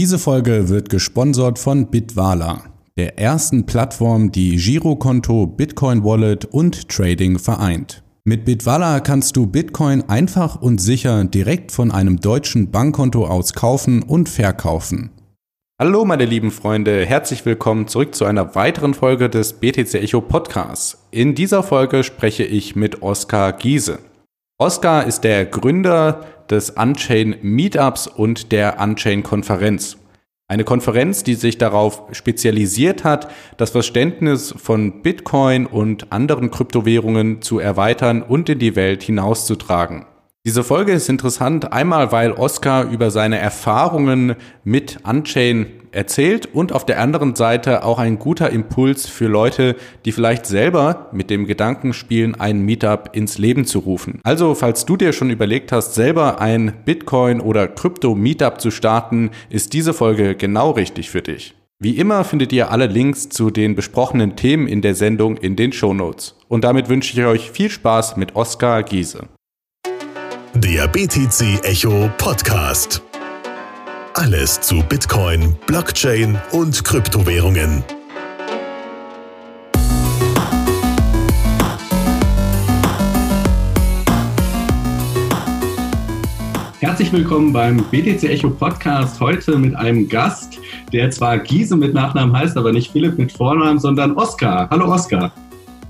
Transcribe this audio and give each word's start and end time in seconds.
Diese 0.00 0.18
Folge 0.18 0.70
wird 0.70 0.88
gesponsert 0.88 1.58
von 1.58 1.88
Bitwala, 1.90 2.62
der 2.96 3.18
ersten 3.18 3.66
Plattform, 3.66 4.32
die 4.32 4.56
Girokonto, 4.56 5.46
Bitcoin 5.46 6.02
Wallet 6.02 6.46
und 6.46 6.88
Trading 6.88 7.38
vereint. 7.38 8.02
Mit 8.24 8.46
Bitwala 8.46 9.00
kannst 9.00 9.36
du 9.36 9.46
Bitcoin 9.46 10.00
einfach 10.08 10.56
und 10.62 10.80
sicher 10.80 11.22
direkt 11.24 11.70
von 11.70 11.90
einem 11.90 12.18
deutschen 12.18 12.70
Bankkonto 12.70 13.26
aus 13.26 13.52
kaufen 13.52 14.02
und 14.02 14.30
verkaufen. 14.30 15.10
Hallo 15.78 16.06
meine 16.06 16.24
lieben 16.24 16.50
Freunde, 16.50 17.04
herzlich 17.04 17.44
willkommen 17.44 17.86
zurück 17.86 18.14
zu 18.14 18.24
einer 18.24 18.54
weiteren 18.54 18.94
Folge 18.94 19.28
des 19.28 19.52
BTC 19.52 19.96
Echo 19.96 20.22
Podcasts. 20.22 20.96
In 21.10 21.34
dieser 21.34 21.62
Folge 21.62 22.04
spreche 22.04 22.44
ich 22.44 22.74
mit 22.74 23.02
Oskar 23.02 23.52
Giese. 23.52 23.98
Oskar 24.60 25.06
ist 25.06 25.24
der 25.24 25.46
Gründer 25.46 26.26
des 26.50 26.68
Unchain 26.68 27.36
Meetups 27.40 28.06
und 28.06 28.52
der 28.52 28.78
Unchain 28.78 29.22
Konferenz. 29.22 29.96
Eine 30.48 30.64
Konferenz, 30.64 31.24
die 31.24 31.32
sich 31.32 31.56
darauf 31.56 32.02
spezialisiert 32.12 33.02
hat, 33.02 33.30
das 33.56 33.70
Verständnis 33.70 34.54
von 34.54 35.00
Bitcoin 35.00 35.64
und 35.64 36.12
anderen 36.12 36.50
Kryptowährungen 36.50 37.40
zu 37.40 37.58
erweitern 37.58 38.20
und 38.20 38.50
in 38.50 38.58
die 38.58 38.76
Welt 38.76 39.02
hinauszutragen. 39.02 40.04
Diese 40.46 40.64
Folge 40.64 40.92
ist 40.92 41.10
interessant, 41.10 41.70
einmal 41.70 42.12
weil 42.12 42.32
Oscar 42.32 42.90
über 42.90 43.10
seine 43.10 43.38
Erfahrungen 43.38 44.36
mit 44.64 44.96
Unchain 45.06 45.66
erzählt 45.92 46.46
und 46.46 46.72
auf 46.72 46.86
der 46.86 46.98
anderen 46.98 47.34
Seite 47.34 47.84
auch 47.84 47.98
ein 47.98 48.18
guter 48.18 48.48
Impuls 48.48 49.06
für 49.06 49.26
Leute, 49.26 49.76
die 50.06 50.12
vielleicht 50.12 50.46
selber 50.46 51.10
mit 51.12 51.28
dem 51.28 51.44
Gedanken 51.44 51.92
spielen, 51.92 52.36
ein 52.36 52.62
Meetup 52.62 53.10
ins 53.12 53.36
Leben 53.36 53.66
zu 53.66 53.80
rufen. 53.80 54.18
Also, 54.22 54.54
falls 54.54 54.86
du 54.86 54.96
dir 54.96 55.12
schon 55.12 55.28
überlegt 55.28 55.72
hast, 55.72 55.94
selber 55.94 56.40
ein 56.40 56.72
Bitcoin 56.86 57.42
oder 57.42 57.68
Krypto 57.68 58.14
Meetup 58.14 58.62
zu 58.62 58.70
starten, 58.70 59.32
ist 59.50 59.74
diese 59.74 59.92
Folge 59.92 60.36
genau 60.36 60.70
richtig 60.70 61.10
für 61.10 61.20
dich. 61.20 61.54
Wie 61.80 61.98
immer 61.98 62.24
findet 62.24 62.50
ihr 62.54 62.70
alle 62.70 62.86
Links 62.86 63.28
zu 63.28 63.50
den 63.50 63.74
besprochenen 63.74 64.36
Themen 64.36 64.68
in 64.68 64.80
der 64.80 64.94
Sendung 64.94 65.36
in 65.36 65.54
den 65.56 65.72
Show 65.72 65.92
Notes. 65.92 66.36
Und 66.48 66.64
damit 66.64 66.88
wünsche 66.88 67.12
ich 67.12 67.26
euch 67.26 67.50
viel 67.50 67.68
Spaß 67.68 68.16
mit 68.16 68.36
Oskar 68.36 68.82
Giese. 68.84 69.28
Der 70.54 70.88
BTC 70.88 71.64
Echo 71.64 72.10
Podcast. 72.18 73.00
Alles 74.14 74.60
zu 74.60 74.82
Bitcoin, 74.82 75.54
Blockchain 75.66 76.36
und 76.50 76.82
Kryptowährungen. 76.84 77.84
Herzlich 86.80 87.12
willkommen 87.12 87.52
beim 87.52 87.76
BTC 87.90 88.24
Echo 88.24 88.50
Podcast. 88.50 89.20
Heute 89.20 89.56
mit 89.56 89.76
einem 89.76 90.08
Gast, 90.08 90.58
der 90.92 91.12
zwar 91.12 91.38
Giese 91.38 91.76
mit 91.76 91.94
Nachnamen 91.94 92.36
heißt, 92.36 92.56
aber 92.56 92.72
nicht 92.72 92.90
Philipp 92.90 93.16
mit 93.18 93.30
Vornamen, 93.30 93.78
sondern 93.78 94.16
Oskar. 94.16 94.68
Hallo 94.68 94.92
Oskar. 94.92 95.32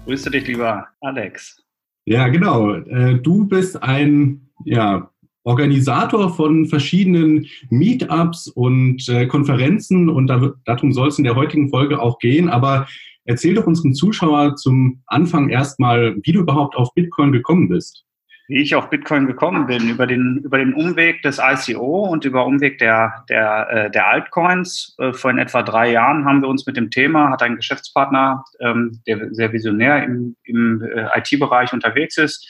Grüße 0.04 0.30
dich, 0.30 0.46
lieber 0.46 0.86
Alex. 1.00 1.56
Ja, 2.04 2.28
genau. 2.28 2.74
Äh, 2.74 3.20
du 3.20 3.46
bist 3.46 3.82
ein 3.82 4.49
ja, 4.64 5.10
Organisator 5.42 6.34
von 6.34 6.66
verschiedenen 6.66 7.46
Meetups 7.70 8.48
und 8.48 9.08
äh, 9.08 9.26
Konferenzen 9.26 10.08
und 10.08 10.26
da, 10.26 10.52
darum 10.64 10.92
soll 10.92 11.08
es 11.08 11.18
in 11.18 11.24
der 11.24 11.36
heutigen 11.36 11.70
Folge 11.70 12.00
auch 12.00 12.18
gehen. 12.18 12.50
Aber 12.50 12.86
erzähl 13.24 13.54
doch 13.54 13.66
unseren 13.66 13.94
Zuschauer 13.94 14.56
zum 14.56 15.02
Anfang 15.06 15.48
erstmal, 15.48 16.16
wie 16.22 16.32
du 16.32 16.40
überhaupt 16.40 16.76
auf 16.76 16.92
Bitcoin 16.94 17.32
gekommen 17.32 17.68
bist. 17.68 18.04
Wie 18.48 18.60
ich 18.60 18.74
auf 18.74 18.90
Bitcoin 18.90 19.28
gekommen 19.28 19.66
bin, 19.66 19.88
über 19.88 20.06
den, 20.08 20.42
über 20.44 20.58
den 20.58 20.74
Umweg 20.74 21.22
des 21.22 21.40
ICO 21.40 22.04
und 22.04 22.24
über 22.24 22.44
Umweg 22.44 22.78
der, 22.78 23.24
der, 23.28 23.68
äh, 23.70 23.90
der 23.92 24.08
Altcoins. 24.08 24.96
Äh, 24.98 25.12
vor 25.12 25.30
in 25.30 25.38
etwa 25.38 25.62
drei 25.62 25.92
Jahren 25.92 26.24
haben 26.24 26.42
wir 26.42 26.48
uns 26.48 26.66
mit 26.66 26.76
dem 26.76 26.90
Thema, 26.90 27.30
hat 27.30 27.42
ein 27.42 27.56
Geschäftspartner, 27.56 28.44
ähm, 28.60 29.00
der 29.06 29.32
sehr 29.32 29.52
visionär 29.52 30.04
im, 30.04 30.36
im 30.42 30.82
äh, 30.82 31.06
IT-Bereich 31.18 31.72
unterwegs 31.72 32.18
ist, 32.18 32.46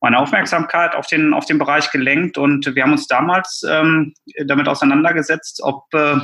meine 0.00 0.18
Aufmerksamkeit 0.18 0.94
auf 0.94 1.06
den, 1.06 1.34
auf 1.34 1.46
den 1.46 1.58
Bereich 1.58 1.90
gelenkt 1.90 2.38
und 2.38 2.74
wir 2.74 2.82
haben 2.82 2.92
uns 2.92 3.06
damals 3.06 3.62
ähm, 3.68 4.14
damit 4.46 4.68
auseinandergesetzt, 4.68 5.60
ob, 5.62 5.84
äh, 5.92 6.16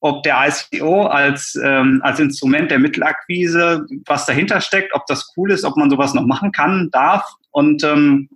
ob 0.00 0.22
der 0.22 0.48
ICO 0.48 1.06
als, 1.06 1.58
ähm, 1.62 2.00
als 2.02 2.20
Instrument 2.20 2.70
der 2.70 2.78
Mittelakquise, 2.78 3.86
was 4.06 4.26
dahinter 4.26 4.60
steckt, 4.60 4.94
ob 4.94 5.06
das 5.06 5.32
cool 5.36 5.52
ist, 5.52 5.64
ob 5.64 5.76
man 5.76 5.90
sowas 5.90 6.14
noch 6.14 6.26
machen 6.26 6.52
kann, 6.52 6.88
darf. 6.90 7.24
Und 7.50 7.84
ähm, 7.84 8.28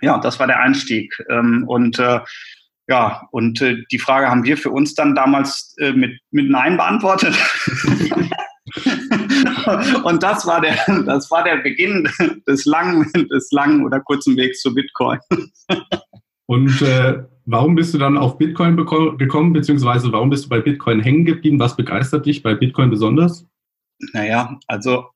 ja, 0.00 0.18
das 0.18 0.38
war 0.40 0.46
der 0.46 0.60
Einstieg. 0.60 1.14
Ähm, 1.30 1.64
und 1.66 1.98
äh, 1.98 2.20
ja, 2.88 3.28
und 3.30 3.60
äh, 3.60 3.84
die 3.92 3.98
Frage 3.98 4.28
haben 4.28 4.44
wir 4.44 4.56
für 4.56 4.70
uns 4.70 4.94
dann 4.94 5.14
damals 5.14 5.74
äh, 5.78 5.92
mit, 5.92 6.18
mit 6.30 6.50
Nein 6.50 6.76
beantwortet. 6.76 7.36
Und 10.04 10.22
das 10.22 10.46
war 10.46 10.60
der, 10.60 10.76
das 11.04 11.30
war 11.30 11.44
der 11.44 11.58
Beginn 11.58 12.08
des 12.46 12.64
langen, 12.64 13.10
des 13.30 13.50
langen 13.52 13.84
oder 13.84 14.00
kurzen 14.00 14.36
Wegs 14.36 14.60
zu 14.60 14.74
Bitcoin. 14.74 15.18
Und 16.46 16.80
äh, 16.80 17.24
warum 17.44 17.74
bist 17.74 17.92
du 17.92 17.98
dann 17.98 18.16
auf 18.16 18.38
Bitcoin 18.38 18.76
gekommen, 18.76 19.52
beziehungsweise 19.52 20.10
warum 20.12 20.30
bist 20.30 20.46
du 20.46 20.48
bei 20.48 20.60
Bitcoin 20.60 21.00
hängen 21.00 21.26
geblieben? 21.26 21.58
Was 21.60 21.76
begeistert 21.76 22.24
dich 22.24 22.42
bei 22.42 22.54
Bitcoin 22.54 22.90
besonders? 22.90 23.46
Naja, 24.12 24.58
also 24.66 25.06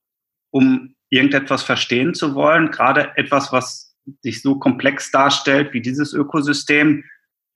um 0.51 0.93
irgendetwas 1.09 1.63
verstehen 1.63 2.13
zu 2.13 2.35
wollen, 2.35 2.71
gerade 2.71 3.17
etwas, 3.17 3.51
was 3.51 3.95
sich 4.21 4.41
so 4.41 4.59
komplex 4.59 5.11
darstellt 5.11 5.73
wie 5.73 5.81
dieses 5.81 6.13
Ökosystem, 6.13 7.03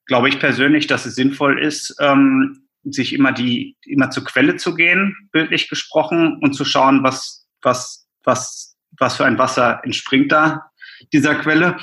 glaube 0.05 0.29
ich 0.29 0.39
persönlich, 0.39 0.87
dass 0.87 1.05
es 1.05 1.15
sinnvoll 1.15 1.59
ist, 1.61 1.95
ähm, 1.99 2.66
sich 2.83 3.13
immer 3.13 3.31
die, 3.31 3.75
immer 3.85 4.09
zur 4.09 4.23
Quelle 4.23 4.55
zu 4.55 4.75
gehen, 4.75 5.15
bildlich 5.31 5.69
gesprochen, 5.69 6.39
und 6.41 6.53
zu 6.53 6.65
schauen, 6.65 7.03
was, 7.03 7.47
was, 7.61 8.07
was, 8.23 8.77
was 8.97 9.17
für 9.17 9.25
ein 9.25 9.37
Wasser 9.37 9.81
entspringt 9.83 10.31
da 10.31 10.71
dieser 11.13 11.35
Quelle. 11.35 11.77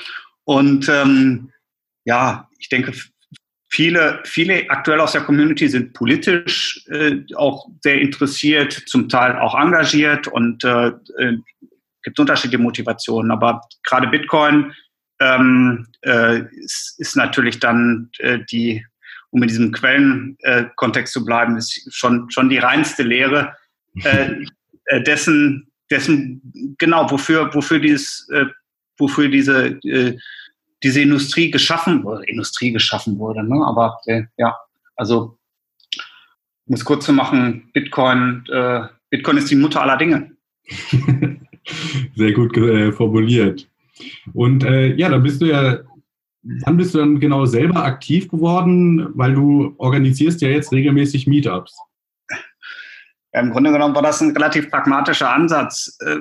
Und 0.44 0.88
ähm, 0.88 1.52
ja, 2.04 2.48
ich 2.58 2.68
denke, 2.68 2.92
viele, 3.70 4.20
viele 4.24 4.68
aktuell 4.70 5.00
aus 5.00 5.12
der 5.12 5.22
Community 5.22 5.68
sind 5.68 5.94
politisch 5.94 6.84
äh, 6.88 7.22
auch 7.34 7.68
sehr 7.82 8.00
interessiert, 8.00 8.72
zum 8.72 9.08
Teil 9.08 9.38
auch 9.38 9.58
engagiert 9.58 10.28
und 10.28 10.64
äh, 10.64 10.88
äh, 11.18 11.38
gibt 12.02 12.18
unterschiedliche 12.18 12.62
Motivationen. 12.62 13.30
Aber 13.30 13.62
gerade 13.82 14.08
Bitcoin 14.08 14.72
ähm, 15.20 15.86
äh, 16.02 16.42
ist, 16.56 16.96
ist 16.98 17.16
natürlich 17.16 17.58
dann 17.60 18.10
äh, 18.18 18.40
die 18.50 18.84
um 19.34 19.42
in 19.42 19.48
diesem 19.48 19.72
Quellenkontext 19.72 21.12
zu 21.12 21.24
bleiben, 21.24 21.56
ist 21.56 21.92
schon, 21.92 22.30
schon 22.30 22.48
die 22.48 22.58
reinste 22.58 23.02
Lehre 23.02 23.56
äh, 24.04 24.30
äh, 24.86 25.02
dessen, 25.02 25.66
dessen, 25.90 26.40
genau, 26.78 27.10
wofür, 27.10 27.52
wofür 27.52 27.80
dieses, 27.80 28.28
äh, 28.32 28.46
wofür 28.96 29.28
diese, 29.28 29.80
äh, 29.82 30.16
diese 30.84 31.00
Industrie 31.00 31.50
geschaffen 31.50 32.04
wurde, 32.04 32.24
Industrie 32.26 32.70
geschaffen 32.70 33.18
wurde, 33.18 33.42
ne? 33.42 33.60
aber 33.66 33.98
äh, 34.06 34.22
ja, 34.36 34.56
also, 34.94 35.36
um 36.66 36.74
es 36.76 36.84
kurz 36.84 37.04
zu 37.04 37.12
machen, 37.12 37.70
Bitcoin, 37.72 38.44
äh, 38.52 38.82
Bitcoin 39.10 39.38
ist 39.38 39.50
die 39.50 39.56
Mutter 39.56 39.82
aller 39.82 39.96
Dinge. 39.96 40.30
Sehr 42.14 42.32
gut 42.32 42.56
äh, 42.56 42.92
formuliert. 42.92 43.68
Und 44.32 44.62
äh, 44.62 44.94
ja, 44.94 45.08
da 45.08 45.18
bist 45.18 45.42
du 45.42 45.46
ja 45.46 45.80
Wann 46.44 46.76
bist 46.76 46.94
du 46.94 46.98
dann 46.98 47.20
genau 47.20 47.46
selber 47.46 47.84
aktiv 47.84 48.28
geworden? 48.28 49.08
Weil 49.14 49.34
du 49.34 49.74
organisierst 49.78 50.42
ja 50.42 50.48
jetzt 50.48 50.72
regelmäßig 50.72 51.26
Meetups. 51.26 51.76
Im 53.32 53.50
Grunde 53.50 53.72
genommen 53.72 53.94
war 53.94 54.02
das 54.02 54.20
ein 54.20 54.32
relativ 54.32 54.70
pragmatischer 54.70 55.30
Ansatz. 55.30 55.98
Äh, 56.00 56.20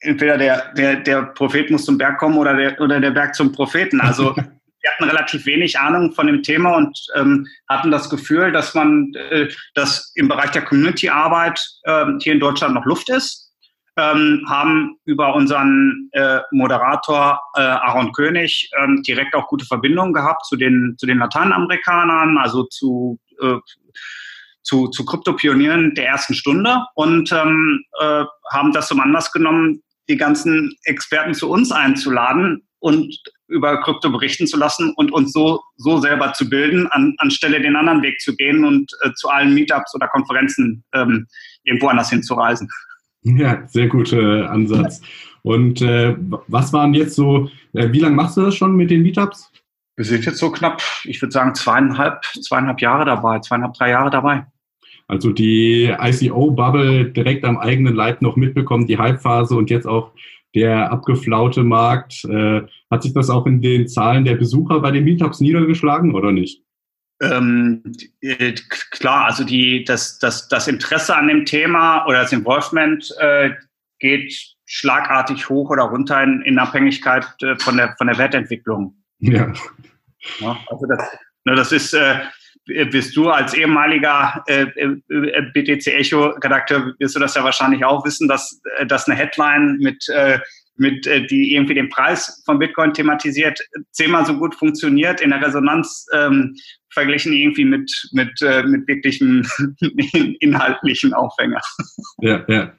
entweder 0.00 0.38
der, 0.38 0.72
der, 0.74 0.96
der 0.96 1.22
Prophet 1.22 1.70
muss 1.70 1.84
zum 1.84 1.98
Berg 1.98 2.18
kommen 2.18 2.38
oder 2.38 2.54
der, 2.56 2.80
oder 2.80 3.00
der 3.00 3.10
Berg 3.10 3.34
zum 3.34 3.52
Propheten. 3.52 4.00
Also 4.00 4.34
wir 4.84 4.90
hatten 4.92 5.04
relativ 5.04 5.44
wenig 5.46 5.78
Ahnung 5.78 6.12
von 6.12 6.28
dem 6.28 6.42
Thema 6.42 6.76
und 6.76 6.96
ähm, 7.16 7.46
hatten 7.68 7.90
das 7.90 8.08
Gefühl, 8.08 8.52
dass 8.52 8.74
man, 8.74 9.12
äh, 9.30 9.48
dass 9.74 10.12
im 10.14 10.28
Bereich 10.28 10.52
der 10.52 10.62
Community-Arbeit 10.62 11.60
äh, 11.82 12.06
hier 12.20 12.34
in 12.34 12.40
Deutschland 12.40 12.74
noch 12.74 12.86
Luft 12.86 13.10
ist 13.10 13.43
ähm, 13.96 14.44
haben 14.48 14.96
über 15.04 15.34
unseren 15.34 16.08
äh, 16.12 16.40
Moderator 16.50 17.40
äh, 17.56 17.60
Aaron 17.60 18.12
König 18.12 18.70
ähm, 18.80 19.02
direkt 19.02 19.34
auch 19.34 19.46
gute 19.46 19.66
Verbindungen 19.66 20.12
gehabt 20.12 20.44
zu 20.46 20.56
den, 20.56 20.96
zu 20.98 21.06
den 21.06 21.18
Lateinamerikanern, 21.18 22.38
also 22.38 22.64
zu, 22.64 23.18
äh, 23.40 23.56
zu, 24.62 24.88
zu 24.88 25.04
Krypto-Pionieren 25.04 25.94
der 25.94 26.08
ersten 26.08 26.34
Stunde 26.34 26.76
und 26.94 27.30
ähm, 27.32 27.84
äh, 28.00 28.24
haben 28.52 28.72
das 28.72 28.88
zum 28.88 29.00
Anlass 29.00 29.30
genommen, 29.30 29.82
die 30.08 30.16
ganzen 30.16 30.76
Experten 30.84 31.34
zu 31.34 31.48
uns 31.48 31.70
einzuladen 31.72 32.66
und 32.80 33.16
über 33.48 33.80
Krypto 33.82 34.10
berichten 34.10 34.46
zu 34.46 34.56
lassen 34.56 34.92
und 34.96 35.12
uns 35.12 35.32
so, 35.32 35.62
so 35.76 35.98
selber 36.00 36.32
zu 36.32 36.48
bilden, 36.48 36.86
an, 36.88 37.14
anstelle 37.18 37.60
den 37.60 37.76
anderen 37.76 38.02
Weg 38.02 38.20
zu 38.20 38.34
gehen 38.34 38.64
und 38.64 38.90
äh, 39.02 39.12
zu 39.14 39.28
allen 39.28 39.54
Meetups 39.54 39.94
oder 39.94 40.08
Konferenzen 40.08 40.84
ähm, 40.92 41.26
irgendwo 41.62 41.88
anders 41.88 42.10
hinzureisen. 42.10 42.68
Ja, 43.38 43.66
sehr 43.66 43.88
guter 43.88 44.50
Ansatz. 44.50 45.00
Und 45.42 45.80
äh, 45.82 46.14
was 46.46 46.72
waren 46.72 46.94
jetzt 46.94 47.14
so, 47.14 47.48
äh, 47.72 47.90
wie 47.90 48.00
lange 48.00 48.16
machst 48.16 48.36
du 48.36 48.42
das 48.42 48.54
schon 48.54 48.76
mit 48.76 48.90
den 48.90 49.02
Meetups? 49.02 49.50
Wir 49.96 50.04
sind 50.04 50.24
jetzt 50.26 50.38
so 50.38 50.50
knapp, 50.50 50.82
ich 51.04 51.22
würde 51.22 51.32
sagen, 51.32 51.54
zweieinhalb, 51.54 52.22
zweieinhalb 52.24 52.80
Jahre 52.80 53.04
dabei, 53.04 53.38
zweieinhalb, 53.38 53.74
drei 53.74 53.90
Jahre 53.90 54.10
dabei. 54.10 54.46
Also 55.06 55.32
die 55.32 55.94
ICO-Bubble 55.98 57.12
direkt 57.12 57.44
am 57.44 57.58
eigenen 57.58 57.94
Leib 57.94 58.22
noch 58.22 58.36
mitbekommen, 58.36 58.86
die 58.86 58.98
Hypephase 58.98 59.54
und 59.54 59.70
jetzt 59.70 59.86
auch 59.86 60.12
der 60.54 60.90
abgeflaute 60.90 61.62
Markt. 61.62 62.24
Äh, 62.24 62.62
hat 62.90 63.02
sich 63.02 63.12
das 63.12 63.30
auch 63.30 63.46
in 63.46 63.60
den 63.60 63.86
Zahlen 63.86 64.24
der 64.24 64.34
Besucher 64.34 64.80
bei 64.80 64.90
den 64.90 65.04
Meetups 65.04 65.40
niedergeschlagen 65.40 66.14
oder 66.14 66.32
nicht? 66.32 66.63
Ähm, 67.20 67.82
äh, 68.20 68.54
klar, 68.90 69.26
also 69.26 69.44
die, 69.44 69.84
das, 69.84 70.18
das, 70.18 70.48
das 70.48 70.66
Interesse 70.68 71.16
an 71.16 71.28
dem 71.28 71.44
Thema 71.44 72.06
oder 72.06 72.22
das 72.22 72.32
Involvement 72.32 73.08
äh, 73.18 73.50
geht 74.00 74.34
schlagartig 74.66 75.48
hoch 75.48 75.70
oder 75.70 75.84
runter 75.84 76.22
in, 76.22 76.42
in 76.42 76.58
Abhängigkeit 76.58 77.26
äh, 77.42 77.56
von, 77.56 77.76
der, 77.76 77.94
von 77.96 78.08
der 78.08 78.18
Wertentwicklung. 78.18 78.96
Ja. 79.18 79.52
ja 80.40 80.58
also 80.68 80.86
das, 80.86 81.08
ne, 81.44 81.54
das 81.54 81.72
ist, 81.72 81.94
äh, 81.94 82.20
bist 82.90 83.14
du 83.16 83.30
als 83.30 83.54
ehemaliger 83.54 84.42
äh, 84.46 84.66
BTC 85.52 85.86
Echo 85.86 86.28
Redakteur, 86.28 86.94
wirst 86.98 87.14
du 87.14 87.20
das 87.20 87.34
ja 87.34 87.44
wahrscheinlich 87.44 87.84
auch 87.84 88.04
wissen, 88.04 88.26
dass, 88.26 88.60
dass 88.86 89.06
eine 89.06 89.18
Headline 89.18 89.76
mit, 89.78 90.06
mit 90.76 91.06
äh, 91.06 91.26
die 91.26 91.54
irgendwie 91.54 91.74
den 91.74 91.88
Preis 91.88 92.42
von 92.44 92.58
Bitcoin 92.58 92.92
thematisiert, 92.92 93.58
zehnmal 93.92 94.26
so 94.26 94.36
gut 94.36 94.54
funktioniert 94.54 95.20
in 95.20 95.30
der 95.30 95.42
Resonanz 95.42 96.06
ähm, 96.14 96.54
verglichen 96.90 97.32
irgendwie 97.32 97.64
mit 97.64 97.90
mit 98.12 98.30
äh, 98.42 98.62
mit 98.64 98.86
wirklichen 98.88 99.46
inhaltlichen 100.40 101.12
Aufhänger. 101.12 101.60
Ja, 102.20 102.44
ja. 102.48 102.72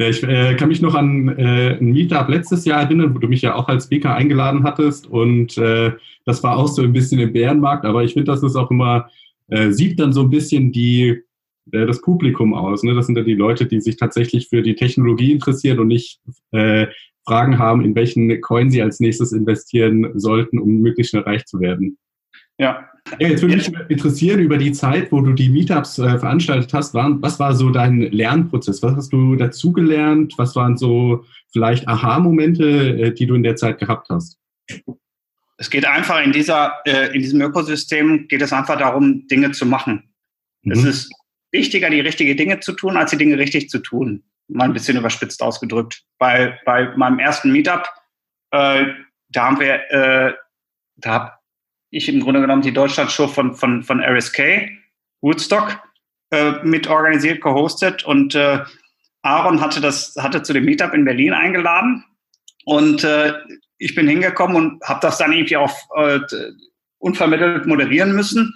Ja, 0.00 0.08
ich 0.08 0.22
äh, 0.22 0.54
kann 0.54 0.68
mich 0.68 0.80
noch 0.80 0.94
an 0.94 1.28
äh, 1.36 1.76
ein 1.76 1.92
Meetup 1.92 2.28
letztes 2.28 2.64
Jahr 2.64 2.82
erinnern, 2.82 3.16
wo 3.16 3.18
du 3.18 3.26
mich 3.26 3.42
ja 3.42 3.56
auch 3.56 3.66
als 3.66 3.86
Speaker 3.86 4.14
eingeladen 4.14 4.62
hattest. 4.62 5.08
Und 5.08 5.58
äh, 5.58 5.90
das 6.24 6.44
war 6.44 6.56
auch 6.56 6.68
so 6.68 6.82
ein 6.82 6.92
bisschen 6.92 7.18
im 7.18 7.32
Bärenmarkt. 7.32 7.84
Aber 7.84 8.04
ich 8.04 8.12
finde, 8.12 8.30
das 8.30 8.44
ist 8.44 8.54
auch 8.54 8.70
immer, 8.70 9.10
äh, 9.48 9.72
sieht 9.72 9.98
dann 9.98 10.12
so 10.12 10.22
ein 10.22 10.30
bisschen 10.30 10.70
die, 10.70 11.20
äh, 11.72 11.84
das 11.84 12.00
Publikum 12.00 12.54
aus. 12.54 12.84
Ne? 12.84 12.94
Das 12.94 13.06
sind 13.06 13.16
ja 13.16 13.24
die 13.24 13.34
Leute, 13.34 13.66
die 13.66 13.80
sich 13.80 13.96
tatsächlich 13.96 14.48
für 14.48 14.62
die 14.62 14.76
Technologie 14.76 15.32
interessieren 15.32 15.80
und 15.80 15.88
nicht 15.88 16.20
äh, 16.52 16.86
Fragen 17.28 17.58
haben, 17.58 17.84
in 17.84 17.94
welchen 17.94 18.40
Coin 18.40 18.70
sie 18.70 18.80
als 18.80 19.00
nächstes 19.00 19.32
investieren 19.32 20.18
sollten, 20.18 20.58
um 20.58 20.80
möglichst 20.80 21.10
schnell 21.10 21.24
reich 21.24 21.44
zu 21.44 21.60
werden. 21.60 21.98
Ja. 22.58 22.88
ja 23.18 23.28
jetzt 23.28 23.42
würde 23.42 23.56
mich 23.56 23.70
interessieren 23.88 24.40
über 24.40 24.56
die 24.56 24.72
Zeit, 24.72 25.12
wo 25.12 25.20
du 25.20 25.34
die 25.34 25.50
Meetups 25.50 25.98
äh, 25.98 26.18
veranstaltet 26.18 26.72
hast. 26.72 26.94
War, 26.94 27.20
was 27.20 27.38
war 27.38 27.54
so 27.54 27.70
dein 27.70 28.00
Lernprozess? 28.00 28.82
Was 28.82 28.96
hast 28.96 29.12
du 29.12 29.36
dazugelernt? 29.36 30.34
Was 30.38 30.56
waren 30.56 30.78
so 30.78 31.24
vielleicht 31.52 31.86
Aha-Momente, 31.86 32.64
äh, 32.64 33.12
die 33.12 33.26
du 33.26 33.34
in 33.34 33.42
der 33.42 33.56
Zeit 33.56 33.78
gehabt 33.78 34.08
hast? 34.08 34.38
Es 35.58 35.68
geht 35.68 35.84
einfach 35.84 36.24
in 36.24 36.32
dieser, 36.32 36.72
äh, 36.86 37.14
in 37.14 37.20
diesem 37.20 37.42
Ökosystem 37.42 38.26
geht 38.28 38.40
es 38.42 38.52
einfach 38.52 38.78
darum, 38.78 39.26
Dinge 39.26 39.52
zu 39.52 39.66
machen. 39.66 40.14
Mhm. 40.62 40.72
Es 40.72 40.84
ist 40.84 41.12
wichtiger, 41.52 41.90
die 41.90 42.00
richtigen 42.00 42.36
Dinge 42.36 42.60
zu 42.60 42.72
tun, 42.72 42.96
als 42.96 43.10
die 43.10 43.18
Dinge 43.18 43.38
richtig 43.38 43.68
zu 43.68 43.80
tun. 43.80 44.22
Mal 44.48 44.64
ein 44.64 44.72
bisschen 44.72 44.96
überspitzt 44.96 45.42
ausgedrückt. 45.42 46.02
Bei, 46.18 46.58
bei 46.64 46.96
meinem 46.96 47.18
ersten 47.18 47.52
Meetup, 47.52 47.88
äh, 48.50 48.86
da 49.28 49.44
haben 49.44 49.60
wir, 49.60 49.90
äh, 49.90 50.34
da 50.96 51.10
habe 51.10 51.32
ich 51.90 52.08
im 52.08 52.20
Grunde 52.20 52.40
genommen 52.40 52.62
die 52.62 52.72
Deutschlandshow 52.72 53.28
von, 53.28 53.54
von, 53.54 53.82
von 53.82 54.00
RSK, 54.02 54.70
Woodstock, 55.20 55.78
äh, 56.30 56.52
mit 56.62 56.86
organisiert, 56.86 57.40
gehostet. 57.40 58.04
Und 58.04 58.34
äh, 58.34 58.64
Aaron 59.22 59.60
hatte 59.60 59.80
das, 59.80 60.14
hatte 60.18 60.42
zu 60.42 60.52
dem 60.52 60.64
Meetup 60.64 60.94
in 60.94 61.04
Berlin 61.04 61.32
eingeladen. 61.32 62.04
Und 62.64 63.04
äh, 63.04 63.34
ich 63.78 63.94
bin 63.94 64.08
hingekommen 64.08 64.56
und 64.56 64.84
habe 64.84 65.00
das 65.00 65.18
dann 65.18 65.32
irgendwie 65.32 65.56
auf 65.56 65.74
äh, 65.96 66.20
unvermittelt 66.98 67.66
moderieren 67.66 68.12
müssen 68.12 68.54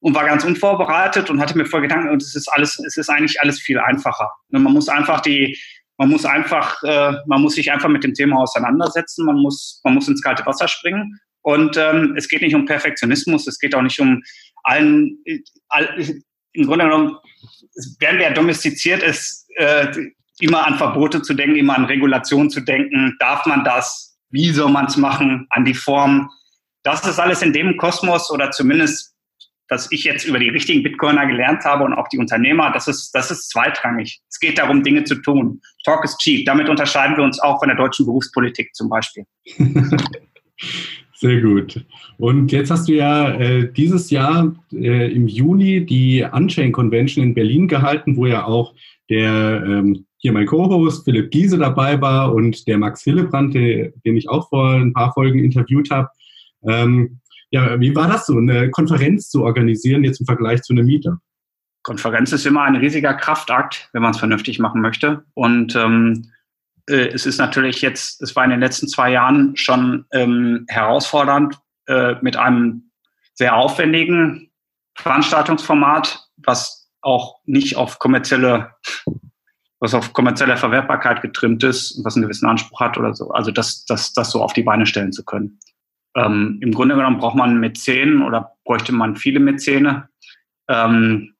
und 0.00 0.14
war 0.14 0.24
ganz 0.24 0.44
unvorbereitet 0.44 1.30
und 1.30 1.40
hatte 1.40 1.56
mir 1.56 1.66
voll 1.66 1.82
Gedanken, 1.82 2.10
und 2.10 2.22
es 2.22 2.34
ist 2.34 2.48
alles, 2.48 2.78
es 2.78 2.96
ist 2.96 3.08
eigentlich 3.08 3.40
alles 3.40 3.60
viel 3.60 3.78
einfacher. 3.78 4.30
Ne, 4.50 4.58
man 4.58 4.72
muss 4.72 4.88
einfach 4.88 5.20
die, 5.20 5.58
man 5.98 6.10
muss 6.10 6.24
einfach, 6.24 6.82
äh, 6.82 7.12
man 7.26 7.42
muss 7.42 7.54
sich 7.54 7.72
einfach 7.72 7.88
mit 7.88 8.04
dem 8.04 8.14
Thema 8.14 8.40
auseinandersetzen, 8.40 9.24
man 9.24 9.36
muss, 9.36 9.80
man 9.84 9.94
muss 9.94 10.08
ins 10.08 10.22
kalte 10.22 10.44
Wasser 10.46 10.68
springen 10.68 11.18
und 11.42 11.76
ähm, 11.76 12.14
es 12.16 12.28
geht 12.28 12.42
nicht 12.42 12.54
um 12.54 12.66
Perfektionismus, 12.66 13.46
es 13.46 13.58
geht 13.58 13.74
auch 13.74 13.82
nicht 13.82 14.00
um 14.00 14.22
allen, 14.64 15.18
all, 15.68 15.88
im 16.52 16.66
Grunde 16.66 16.84
genommen 16.86 17.16
werden 18.00 18.18
wir 18.18 18.30
domestiziert, 18.30 19.02
ist 19.02 19.46
äh, 19.56 19.86
immer 20.40 20.66
an 20.66 20.76
Verbote 20.76 21.22
zu 21.22 21.34
denken, 21.34 21.56
immer 21.56 21.76
an 21.76 21.84
Regulation 21.84 22.50
zu 22.50 22.60
denken. 22.60 23.16
Darf 23.18 23.46
man 23.46 23.64
das? 23.64 24.18
Wie 24.30 24.50
soll 24.50 24.70
man 24.70 24.86
es 24.86 24.96
machen? 24.96 25.46
An 25.50 25.64
die 25.64 25.74
Form. 25.74 26.30
Das 26.82 27.06
ist 27.06 27.18
alles 27.18 27.42
in 27.42 27.52
dem 27.52 27.76
Kosmos 27.76 28.30
oder 28.30 28.50
zumindest, 28.50 29.14
was 29.68 29.90
ich 29.90 30.04
jetzt 30.04 30.24
über 30.24 30.38
die 30.38 30.48
richtigen 30.48 30.82
Bitcoiner 30.82 31.26
gelernt 31.26 31.64
habe 31.64 31.84
und 31.84 31.94
auch 31.94 32.08
die 32.08 32.18
Unternehmer, 32.18 32.70
das 32.72 32.88
ist, 32.88 33.10
das 33.12 33.30
ist 33.30 33.50
zweitrangig. 33.50 34.20
Es 34.28 34.38
geht 34.38 34.58
darum, 34.58 34.82
Dinge 34.82 35.04
zu 35.04 35.16
tun. 35.16 35.60
Talk 35.84 36.04
is 36.04 36.16
cheap. 36.18 36.46
Damit 36.46 36.68
unterscheiden 36.68 37.16
wir 37.16 37.24
uns 37.24 37.40
auch 37.40 37.58
von 37.58 37.68
der 37.68 37.76
deutschen 37.76 38.06
Berufspolitik 38.06 38.74
zum 38.74 38.88
Beispiel. 38.88 39.24
Sehr 41.14 41.40
gut. 41.40 41.82
Und 42.18 42.52
jetzt 42.52 42.70
hast 42.70 42.88
du 42.88 42.92
ja 42.92 43.30
äh, 43.30 43.72
dieses 43.72 44.10
Jahr 44.10 44.54
äh, 44.72 45.10
im 45.10 45.28
Juni 45.28 45.84
die 45.84 46.26
Unchain 46.30 46.72
Convention 46.72 47.24
in 47.24 47.34
Berlin 47.34 47.68
gehalten, 47.68 48.16
wo 48.16 48.26
ja 48.26 48.44
auch 48.44 48.74
der 49.08 49.64
ähm, 49.66 50.04
hier 50.18 50.32
mein 50.32 50.46
Co-Host 50.46 51.04
Philipp 51.04 51.30
Giese 51.30 51.56
dabei 51.56 52.00
war 52.00 52.34
und 52.34 52.66
der 52.66 52.78
Max 52.78 53.02
Hillebrand, 53.02 53.54
der, 53.54 53.92
den 54.04 54.16
ich 54.16 54.28
auch 54.28 54.48
vor 54.48 54.74
ein 54.74 54.92
paar 54.92 55.12
Folgen 55.12 55.38
interviewt 55.38 55.90
habe. 55.90 56.08
Ähm, 56.68 57.20
ja, 57.50 57.78
wie 57.80 57.94
war 57.94 58.08
das 58.08 58.26
so, 58.26 58.38
eine 58.38 58.70
Konferenz 58.70 59.28
zu 59.30 59.44
organisieren 59.44 60.04
jetzt 60.04 60.20
im 60.20 60.26
Vergleich 60.26 60.62
zu 60.62 60.72
einem 60.72 60.86
Meetup? 60.86 61.18
Konferenz 61.82 62.32
ist 62.32 62.46
immer 62.46 62.62
ein 62.62 62.76
riesiger 62.76 63.14
Kraftakt, 63.14 63.88
wenn 63.92 64.02
man 64.02 64.10
es 64.10 64.18
vernünftig 64.18 64.58
machen 64.58 64.80
möchte. 64.80 65.24
Und 65.34 65.76
ähm, 65.76 66.32
äh, 66.88 67.08
es 67.08 67.26
ist 67.26 67.38
natürlich 67.38 67.80
jetzt, 67.80 68.20
es 68.22 68.34
war 68.34 68.44
in 68.44 68.50
den 68.50 68.60
letzten 68.60 68.88
zwei 68.88 69.12
Jahren 69.12 69.56
schon 69.56 70.04
ähm, 70.12 70.64
herausfordernd 70.68 71.58
äh, 71.86 72.16
mit 72.22 72.36
einem 72.36 72.90
sehr 73.34 73.54
aufwendigen 73.54 74.50
Veranstaltungsformat, 74.96 76.26
was 76.38 76.90
auch 77.02 77.36
nicht 77.44 77.76
auf 77.76 78.00
kommerzielle, 78.00 78.72
was 79.78 79.94
auf 79.94 80.12
kommerzielle 80.12 80.56
Verwertbarkeit 80.56 81.22
getrimmt 81.22 81.62
ist 81.62 81.92
und 81.92 82.04
was 82.04 82.16
einen 82.16 82.24
gewissen 82.24 82.48
Anspruch 82.48 82.80
hat 82.80 82.98
oder 82.98 83.14
so. 83.14 83.30
Also 83.30 83.52
das, 83.52 83.84
das, 83.84 84.12
das 84.12 84.32
so 84.32 84.42
auf 84.42 84.54
die 84.54 84.64
Beine 84.64 84.86
stellen 84.86 85.12
zu 85.12 85.24
können. 85.24 85.60
Ähm, 86.16 86.58
Im 86.62 86.72
Grunde 86.72 86.96
genommen 86.96 87.18
braucht 87.18 87.36
man 87.36 87.60
Mäzen 87.60 88.22
oder 88.22 88.56
bräuchte 88.64 88.92
man 88.92 89.16
viele 89.16 89.38
Mäzene. 89.38 90.08
Ähm, 90.68 91.34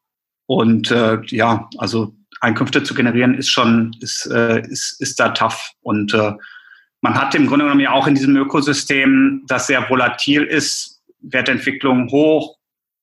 und 0.46 0.90
äh, 0.90 1.18
ja, 1.26 1.68
also 1.78 2.14
Einkünfte 2.40 2.82
zu 2.82 2.94
generieren, 2.94 3.34
ist 3.34 3.50
schon, 3.50 3.96
ist, 4.00 4.26
äh, 4.26 4.60
ist, 4.60 5.00
ist 5.00 5.18
da 5.18 5.30
tough. 5.30 5.72
Und 5.80 6.12
äh, 6.14 6.32
man 7.00 7.14
hat 7.14 7.34
im 7.34 7.46
Grunde 7.46 7.64
genommen 7.64 7.80
ja 7.80 7.92
auch 7.92 8.06
in 8.06 8.14
diesem 8.14 8.36
Ökosystem, 8.36 9.42
das 9.46 9.66
sehr 9.66 9.88
volatil 9.88 10.42
ist, 10.42 11.02
Wertentwicklung 11.20 12.08
hoch, 12.10 12.56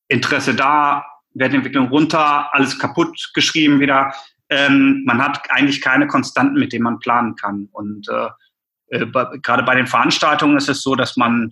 Interesse 0.07 0.53
da, 0.53 1.05
Wertentwicklung 1.33 1.87
runter, 1.87 2.53
alles 2.53 2.77
kaputt 2.77 3.31
geschrieben 3.33 3.79
wieder. 3.79 4.13
Ähm, 4.49 5.03
man 5.05 5.21
hat 5.21 5.41
eigentlich 5.49 5.81
keine 5.81 6.05
Konstanten, 6.05 6.59
mit 6.59 6.71
denen 6.71 6.83
man 6.83 6.99
planen 6.99 7.35
kann. 7.35 7.67
Und 7.71 8.07
äh, 8.09 8.29
äh, 8.89 9.07
gerade 9.41 9.63
bei 9.63 9.75
den 9.75 9.87
Veranstaltungen 9.87 10.57
ist 10.57 10.69
es 10.69 10.81
so, 10.83 10.95
dass 10.95 11.17
man 11.17 11.51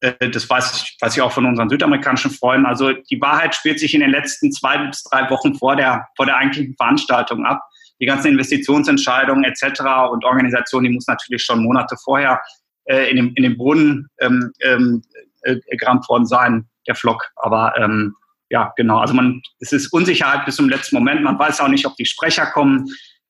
das 0.00 0.48
weiß 0.48 0.82
ich, 0.82 0.96
weiß 1.00 1.16
ich 1.16 1.22
auch 1.22 1.32
von 1.32 1.46
unseren 1.46 1.70
südamerikanischen 1.70 2.30
Freunden. 2.30 2.66
Also 2.66 2.92
die 2.92 3.20
Wahrheit 3.20 3.54
spielt 3.54 3.80
sich 3.80 3.94
in 3.94 4.00
den 4.00 4.10
letzten 4.10 4.52
zwei 4.52 4.78
bis 4.78 5.02
drei 5.04 5.28
Wochen 5.30 5.54
vor 5.54 5.74
der, 5.76 6.06
vor 6.16 6.26
der 6.26 6.36
eigentlichen 6.36 6.74
Veranstaltung 6.76 7.44
ab. 7.46 7.60
Die 7.98 8.06
ganzen 8.06 8.28
Investitionsentscheidungen 8.28 9.44
etc. 9.44 9.80
und 10.12 10.24
Organisation, 10.24 10.84
die 10.84 10.90
muss 10.90 11.06
natürlich 11.06 11.42
schon 11.42 11.62
Monate 11.62 11.96
vorher 12.04 12.42
äh, 12.84 13.10
in, 13.10 13.16
dem, 13.16 13.32
in 13.36 13.42
dem 13.42 13.56
Boden 13.56 14.08
ähm, 14.20 14.52
ähm, 14.60 15.02
äh, 15.42 15.56
gerammt 15.76 16.06
worden 16.08 16.26
sein, 16.26 16.68
der 16.86 16.94
Flock. 16.94 17.30
Aber 17.36 17.72
ähm, 17.78 18.14
ja, 18.50 18.72
genau. 18.76 18.98
Also 18.98 19.14
man, 19.14 19.40
es 19.60 19.72
ist 19.72 19.92
Unsicherheit 19.92 20.44
bis 20.44 20.56
zum 20.56 20.68
letzten 20.68 20.96
Moment. 20.96 21.22
Man 21.22 21.38
weiß 21.38 21.60
auch 21.60 21.68
nicht, 21.68 21.86
ob 21.86 21.96
die 21.96 22.04
Sprecher 22.04 22.46
kommen. 22.46 22.86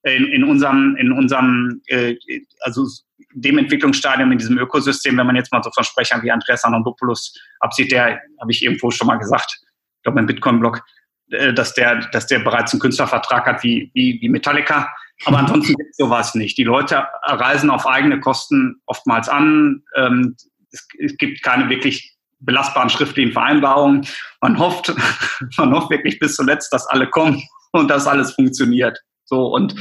In, 0.06 0.26
in 0.28 0.44
unserem, 0.44 0.94
in 0.96 1.10
unserem, 1.10 1.82
äh, 1.88 2.14
also 2.60 2.86
dem 3.34 3.58
Entwicklungsstadium 3.58 4.30
in 4.30 4.38
diesem 4.38 4.56
Ökosystem, 4.56 5.16
wenn 5.16 5.26
man 5.26 5.34
jetzt 5.34 5.50
mal 5.50 5.62
so 5.62 5.70
von 5.72 5.82
Sprechern 5.82 6.22
wie 6.22 6.30
Andreas 6.30 6.64
Anandopoulos 6.64 7.34
absieht, 7.58 7.90
der, 7.90 8.20
habe 8.40 8.50
ich 8.50 8.62
irgendwo 8.62 8.90
schon 8.92 9.08
mal 9.08 9.16
gesagt, 9.16 9.58
ich 9.96 10.02
glaube 10.04 10.20
im 10.20 10.26
Bitcoin-Blog, 10.26 10.80
äh, 11.30 11.52
dass 11.52 11.74
der, 11.74 12.08
dass 12.10 12.28
der 12.28 12.38
bereits 12.38 12.72
einen 12.72 12.80
Künstlervertrag 12.80 13.46
hat 13.46 13.64
wie, 13.64 13.90
wie, 13.94 14.18
wie 14.20 14.28
Metallica. 14.28 14.88
Aber 15.24 15.38
ansonsten 15.38 15.74
gibt 15.74 15.90
es 15.90 15.96
sowas 15.96 16.34
nicht. 16.34 16.56
Die 16.56 16.64
Leute 16.64 17.04
reisen 17.22 17.70
auf 17.70 17.86
eigene 17.86 18.20
Kosten 18.20 18.80
oftmals 18.86 19.28
an. 19.28 19.82
Ähm, 19.96 20.36
es, 20.70 20.86
es 21.00 21.16
gibt 21.16 21.42
keine 21.42 21.68
wirklich 21.68 22.16
belastbaren 22.40 22.90
schriftlichen 22.90 23.32
Vereinbarungen. 23.32 24.06
Man 24.40 24.58
hofft, 24.58 24.94
man 25.56 25.72
hofft 25.72 25.90
wirklich 25.90 26.18
bis 26.18 26.36
zuletzt, 26.36 26.72
dass 26.72 26.86
alle 26.86 27.08
kommen 27.08 27.42
und 27.72 27.88
dass 27.88 28.06
alles 28.06 28.32
funktioniert. 28.32 28.98
So 29.26 29.46
und 29.46 29.74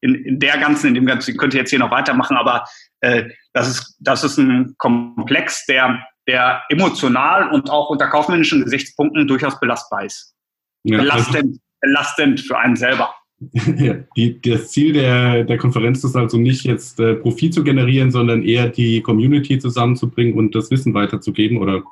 in, 0.00 0.14
in 0.14 0.38
der 0.38 0.58
ganzen, 0.58 0.88
in 0.88 0.94
dem 0.94 1.06
ganzen, 1.06 1.32
ich 1.32 1.38
könnte 1.38 1.56
jetzt 1.56 1.70
hier 1.70 1.78
noch 1.78 1.90
weitermachen, 1.90 2.36
aber 2.36 2.64
äh, 3.00 3.30
das 3.52 3.68
ist 3.68 3.96
das 4.00 4.24
ist 4.24 4.38
ein 4.38 4.74
Komplex, 4.78 5.64
der 5.66 6.04
der 6.26 6.62
emotional 6.68 7.50
und 7.50 7.70
auch 7.70 7.90
unter 7.90 8.06
kaufmännischen 8.06 8.64
Gesichtspunkten 8.64 9.26
durchaus 9.26 9.58
belastbar 9.58 10.04
ist. 10.04 10.34
Ja, 10.84 10.98
belastend, 10.98 11.58
belastend 11.80 12.40
für 12.40 12.58
einen 12.58 12.76
selber. 12.76 13.14
Ja, 13.78 13.94
die, 14.16 14.38
das 14.38 14.70
Ziel 14.70 14.92
der, 14.92 15.44
der 15.44 15.56
Konferenz 15.56 16.04
ist 16.04 16.14
also 16.14 16.36
nicht 16.36 16.64
jetzt 16.64 17.00
äh, 17.00 17.14
Profit 17.14 17.54
zu 17.54 17.64
generieren, 17.64 18.10
sondern 18.10 18.42
eher 18.42 18.68
die 18.68 19.00
Community 19.00 19.58
zusammenzubringen 19.58 20.34
und 20.34 20.54
das 20.54 20.70
Wissen 20.70 20.92
weiterzugeben, 20.92 21.56
oder? 21.56 21.82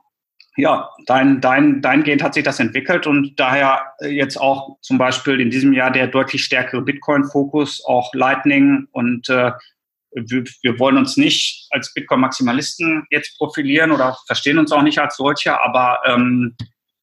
Ja, 0.58 0.90
dein, 1.06 1.40
dein, 1.40 1.82
dahingehend 1.82 2.20
hat 2.20 2.34
sich 2.34 2.42
das 2.42 2.58
entwickelt 2.58 3.06
und 3.06 3.38
daher 3.38 3.92
äh, 4.00 4.08
jetzt 4.08 4.36
auch 4.36 4.76
zum 4.80 4.98
Beispiel 4.98 5.40
in 5.40 5.50
diesem 5.50 5.72
Jahr 5.72 5.92
der 5.92 6.08
deutlich 6.08 6.42
stärkere 6.42 6.82
Bitcoin-Fokus, 6.82 7.84
auch 7.84 8.12
Lightning 8.12 8.88
und 8.90 9.28
äh, 9.28 9.52
wir, 10.10 10.42
wir 10.62 10.78
wollen 10.80 10.96
uns 10.96 11.16
nicht 11.16 11.68
als 11.70 11.94
Bitcoin-Maximalisten 11.94 13.06
jetzt 13.10 13.38
profilieren 13.38 13.92
oder 13.92 14.18
verstehen 14.26 14.58
uns 14.58 14.72
auch 14.72 14.82
nicht 14.82 14.98
als 14.98 15.16
solche, 15.16 15.60
aber 15.60 16.00
ähm, 16.04 16.56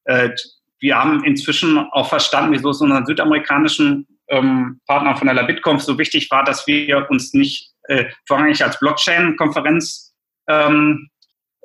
äh, 0.03 0.31
wir 0.79 0.97
haben 0.97 1.23
inzwischen 1.23 1.77
auch 1.77 2.09
verstanden, 2.09 2.51
wieso 2.51 2.71
es 2.71 2.81
unseren 2.81 3.05
südamerikanischen 3.05 4.05
ähm, 4.27 4.81
Partner 4.85 5.15
von 5.15 5.33
der 5.33 5.43
BitConf 5.43 5.81
so 5.81 5.97
wichtig 5.97 6.29
war, 6.29 6.43
dass 6.43 6.67
wir 6.67 7.09
uns 7.09 7.33
nicht 7.33 7.71
äh, 7.83 8.03
vorrangig 8.27 8.61
als 8.61 8.77
Blockchain-Konferenz 8.79 10.13
ähm, 10.49 11.09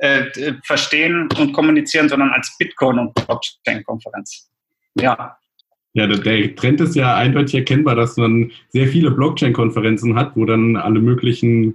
äh, 0.00 0.54
verstehen 0.64 1.28
und 1.38 1.52
kommunizieren, 1.52 2.09
sondern 2.09 2.30
als 2.30 2.57
Bitcoin- 2.59 2.99
und 2.99 3.14
Blockchain-Konferenz. 3.14 4.50
Ja. 4.95 5.37
Ja, 5.92 6.07
der 6.07 6.54
Trend 6.54 6.80
ist 6.80 6.95
ja 6.95 7.16
eindeutig 7.16 7.54
erkennbar, 7.57 7.97
dass 7.97 8.16
man 8.16 8.52
sehr 8.69 8.87
viele 8.87 9.11
Blockchain-Konferenzen 9.11 10.14
hat, 10.14 10.37
wo 10.37 10.45
dann 10.45 10.76
alle 10.76 11.00
möglichen 11.00 11.75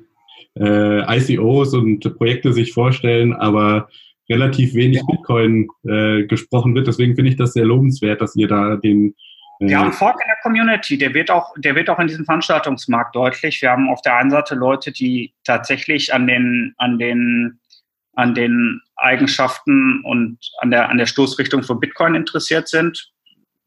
äh, 0.58 1.18
ICOs 1.18 1.74
und 1.74 2.00
Projekte 2.18 2.54
sich 2.54 2.72
vorstellen, 2.72 3.34
aber 3.34 3.90
relativ 4.30 4.74
wenig 4.74 4.98
ja. 4.98 5.04
Bitcoin 5.10 5.68
äh, 5.84 6.24
gesprochen 6.24 6.74
wird. 6.76 6.88
Deswegen 6.88 7.16
finde 7.16 7.32
ich 7.32 7.38
das 7.38 7.54
sehr 7.54 7.66
lobenswert, 7.66 8.22
dass 8.22 8.36
ihr 8.36 8.48
da 8.48 8.78
den 8.78 9.16
wir 9.60 9.80
haben 9.80 9.94
Fork 9.94 10.20
in 10.22 10.28
der 10.28 10.38
Community, 10.44 10.98
der 10.98 11.14
wird 11.14 11.32
auch, 11.32 11.54
der 11.58 11.76
wird 11.76 11.90
auch 11.90 12.00
in 12.00 12.08
diesem 12.08 12.26
Veranstaltungsmarkt 12.26 13.16
deutlich. 13.16 13.62
Wir 13.62 13.72
haben 13.72 13.90
auf 13.90 14.02
der 14.02 14.18
einen 14.18 14.30
Seite 14.30 14.56
Leute, 14.56 14.92
die 14.92 15.34
tatsächlich 15.44 16.14
an 16.14 16.28
den, 16.28 16.74
an 16.78 17.00
den, 17.00 17.60
an 18.16 18.34
den 18.34 18.82
Eigenschaften 18.96 20.02
und 20.04 20.38
an 20.60 20.72
der, 20.72 20.90
an 20.90 20.98
der 20.98 21.06
Stoßrichtung 21.06 21.64
von 21.64 21.80
Bitcoin 21.80 22.16
interessiert 22.16 22.68
sind, 22.68 23.12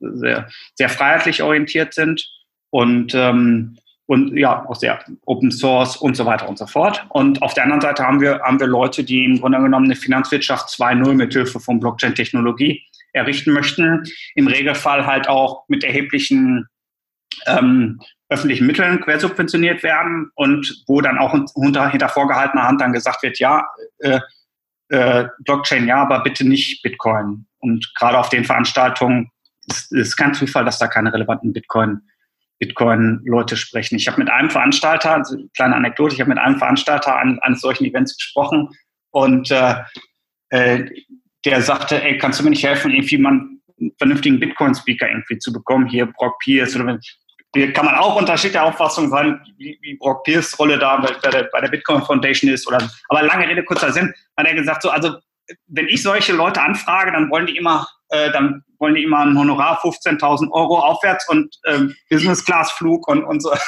sehr, 0.01 0.49
sehr 0.75 0.89
freiheitlich 0.89 1.43
orientiert 1.43 1.95
sind 1.95 2.27
und, 2.71 3.15
ähm, 3.15 3.79
und 4.07 4.37
ja, 4.37 4.65
auch 4.67 4.77
sehr 4.77 5.05
Open 5.27 5.51
Source 5.51 5.97
und 5.97 6.17
so 6.17 6.25
weiter 6.25 6.49
und 6.49 6.59
so 6.59 6.67
fort. 6.67 7.05
Und 7.11 7.43
auf 7.43 7.55
der 7.55 7.65
anderen 7.65 7.81
Seite 7.81 8.05
haben 8.05 8.21
wir, 8.21 8.41
haben 8.41 8.59
wir 8.59 8.67
Leute, 8.67 9.05
die 9.05 9.25
im 9.25 9.41
Grunde 9.41 9.59
genommen 9.59 9.87
eine 9.87 9.97
Finanzwirtschaft 9.97 10.69
2.0 10.69 11.15
mit 11.15 11.33
Hilfe 11.33 11.61
von 11.61 11.81
Blockchain-Technologie 11.81 12.83
errichten 13.13 13.53
möchten. 13.53 14.05
Im 14.35 14.47
Regelfall 14.47 15.07
halt 15.07 15.29
auch 15.29 15.65
mit 15.69 15.85
erheblichen 15.85 16.67
ähm, 17.47 18.01
öffentlichen 18.31 18.67
Mitteln 18.67 19.01
quersubventioniert 19.01 19.83
werden 19.83 20.31
und 20.35 20.85
wo 20.87 21.01
dann 21.01 21.19
auch 21.19 21.35
unter, 21.55 21.89
hinter 21.89 22.09
vorgehaltener 22.09 22.65
Hand 22.65 22.81
dann 22.81 22.93
gesagt 22.93 23.23
wird, 23.23 23.39
ja, 23.39 23.67
äh, 23.99 24.21
äh, 24.89 25.27
Blockchain 25.45 25.87
ja, 25.87 26.03
aber 26.03 26.23
bitte 26.23 26.47
nicht 26.47 26.83
Bitcoin. 26.83 27.47
Und 27.59 27.93
gerade 27.97 28.19
auf 28.19 28.29
den 28.29 28.45
Veranstaltungen 28.45 29.31
ist, 29.67 29.93
ist 29.93 30.17
kein 30.17 30.35
Zufall, 30.35 30.65
dass 30.65 30.79
da 30.79 30.87
keine 30.87 31.13
relevanten 31.13 31.53
Bitcoin 31.53 32.03
Bitcoin-Leute 32.59 33.57
sprechen. 33.57 33.97
Ich 33.97 34.09
habe 34.09 34.19
mit 34.19 34.31
einem 34.31 34.51
Veranstalter, 34.51 35.15
also 35.15 35.37
kleine 35.55 35.77
Anekdote, 35.77 36.15
ich 36.15 36.21
habe 36.21 36.31
mit 36.31 36.39
einem 36.39 36.59
Veranstalter 36.59 37.17
an, 37.17 37.39
eines 37.41 37.61
solchen 37.61 37.85
Events 37.85 38.17
gesprochen 38.17 38.71
und 39.11 39.51
äh, 39.51 39.77
äh, 40.51 40.85
der 41.45 41.63
sagte, 41.63 42.03
ey, 42.03 42.19
kannst 42.19 42.41
du 42.41 42.45
mir 42.45 42.51
nicht 42.51 42.65
helfen, 42.65 42.91
irgendwie 42.91 43.19
mal 43.19 43.33
einen 43.33 43.93
vernünftigen 43.97 44.41
Bitcoin-Speaker 44.41 45.09
irgendwie 45.09 45.39
zu 45.39 45.53
bekommen, 45.53 45.87
hier 45.87 46.07
Brock 46.07 46.39
Pierce 46.41 46.75
oder 46.75 46.99
hier 47.55 47.73
kann 47.73 47.87
man 47.87 47.95
auch 47.95 48.17
unterschiedlicher 48.17 48.65
Auffassung 48.65 49.09
sein, 49.09 49.41
wie, 49.57 49.79
wie 49.81 49.97
Brock 49.97 50.25
Pierce 50.25 50.59
Rolle 50.59 50.79
da 50.79 50.97
bei, 50.97 51.31
der, 51.31 51.45
bei 51.45 51.61
der 51.61 51.69
Bitcoin 51.69 52.03
Foundation 52.03 52.51
ist 52.51 52.67
oder 52.67 52.79
aber 53.09 53.23
lange 53.23 53.49
Rede 53.49 53.65
kurzer 53.65 53.93
Sinn 53.93 54.13
hat 54.37 54.47
er 54.47 54.55
gesagt 54.55 54.83
so 54.83 54.91
also 54.91 55.15
wenn 55.67 55.89
ich 55.89 56.03
solche 56.03 56.35
Leute 56.35 56.61
anfrage 56.61 57.13
dann 57.13 57.31
wollen 57.31 57.47
die 57.47 57.57
immer 57.57 57.87
äh, 58.11 58.31
dann 58.33 58.65
wollen 58.79 58.95
die 58.95 59.03
immer 59.03 59.21
ein 59.21 59.39
Honorar 59.39 59.81
15.000 59.83 60.51
Euro 60.53 60.79
aufwärts 60.79 61.29
und 61.29 61.57
ähm, 61.67 61.95
Business 62.11 62.45
Class 62.45 62.71
Flug 62.73 63.09
und 63.09 63.25
und 63.25 63.43
so. 63.43 63.53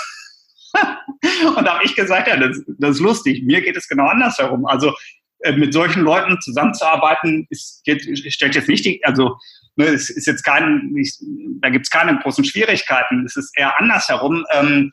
Und 1.57 1.65
da 1.67 1.75
habe 1.75 1.85
ich 1.85 1.97
gesagt 1.97 2.29
ja 2.29 2.37
das, 2.37 2.63
das 2.79 2.91
ist 2.93 3.01
lustig. 3.01 3.43
Mir 3.45 3.61
geht 3.61 3.77
es 3.77 3.89
genau 3.89 4.07
andersherum. 4.07 4.67
Also 4.67 4.95
äh, 5.41 5.53
mit 5.53 5.73
solchen 5.73 6.03
Leuten 6.03 6.41
zusammenzuarbeiten, 6.41 7.47
ist, 7.51 7.83
stellt 8.29 8.55
jetzt 8.55 8.69
nicht 8.69 8.85
die, 8.85 9.05
also 9.05 9.37
ne, 9.77 9.87
es 9.87 10.11
ist 10.11 10.27
jetzt 10.27 10.43
kein, 10.43 10.91
nicht, 10.93 11.21
da 11.61 11.71
gibt 11.71 11.87
es 11.87 11.91
keine 11.91 12.19
großen 12.19 12.45
Schwierigkeiten. 12.45 13.25
Es 13.25 13.37
ist 13.37 13.57
eher 13.57 13.79
andersherum. 13.81 14.45
Ähm, 14.53 14.93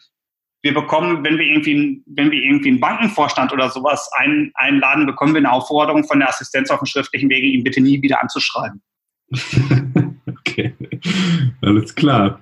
wir 0.63 0.73
bekommen, 0.73 1.23
wenn 1.23 1.37
wir 1.37 1.45
irgendwie, 1.45 2.01
wenn 2.07 2.31
wir 2.31 2.41
irgendwie 2.41 2.69
einen 2.69 2.79
Bankenvorstand 2.79 3.53
oder 3.53 3.69
sowas 3.69 4.09
ein, 4.17 4.51
einladen, 4.55 5.05
bekommen 5.05 5.33
wir 5.33 5.39
eine 5.39 5.51
Aufforderung 5.51 6.03
von 6.03 6.19
der 6.19 6.29
Assistenz 6.29 6.69
auf 6.69 6.79
dem 6.79 6.87
schriftlichen 6.87 7.29
Wege, 7.29 7.47
ihn 7.47 7.63
bitte 7.63 7.81
nie 7.81 8.01
wieder 8.01 8.21
anzuschreiben. 8.21 8.81
okay, 10.27 10.73
alles 11.61 11.93
klar. 11.95 12.41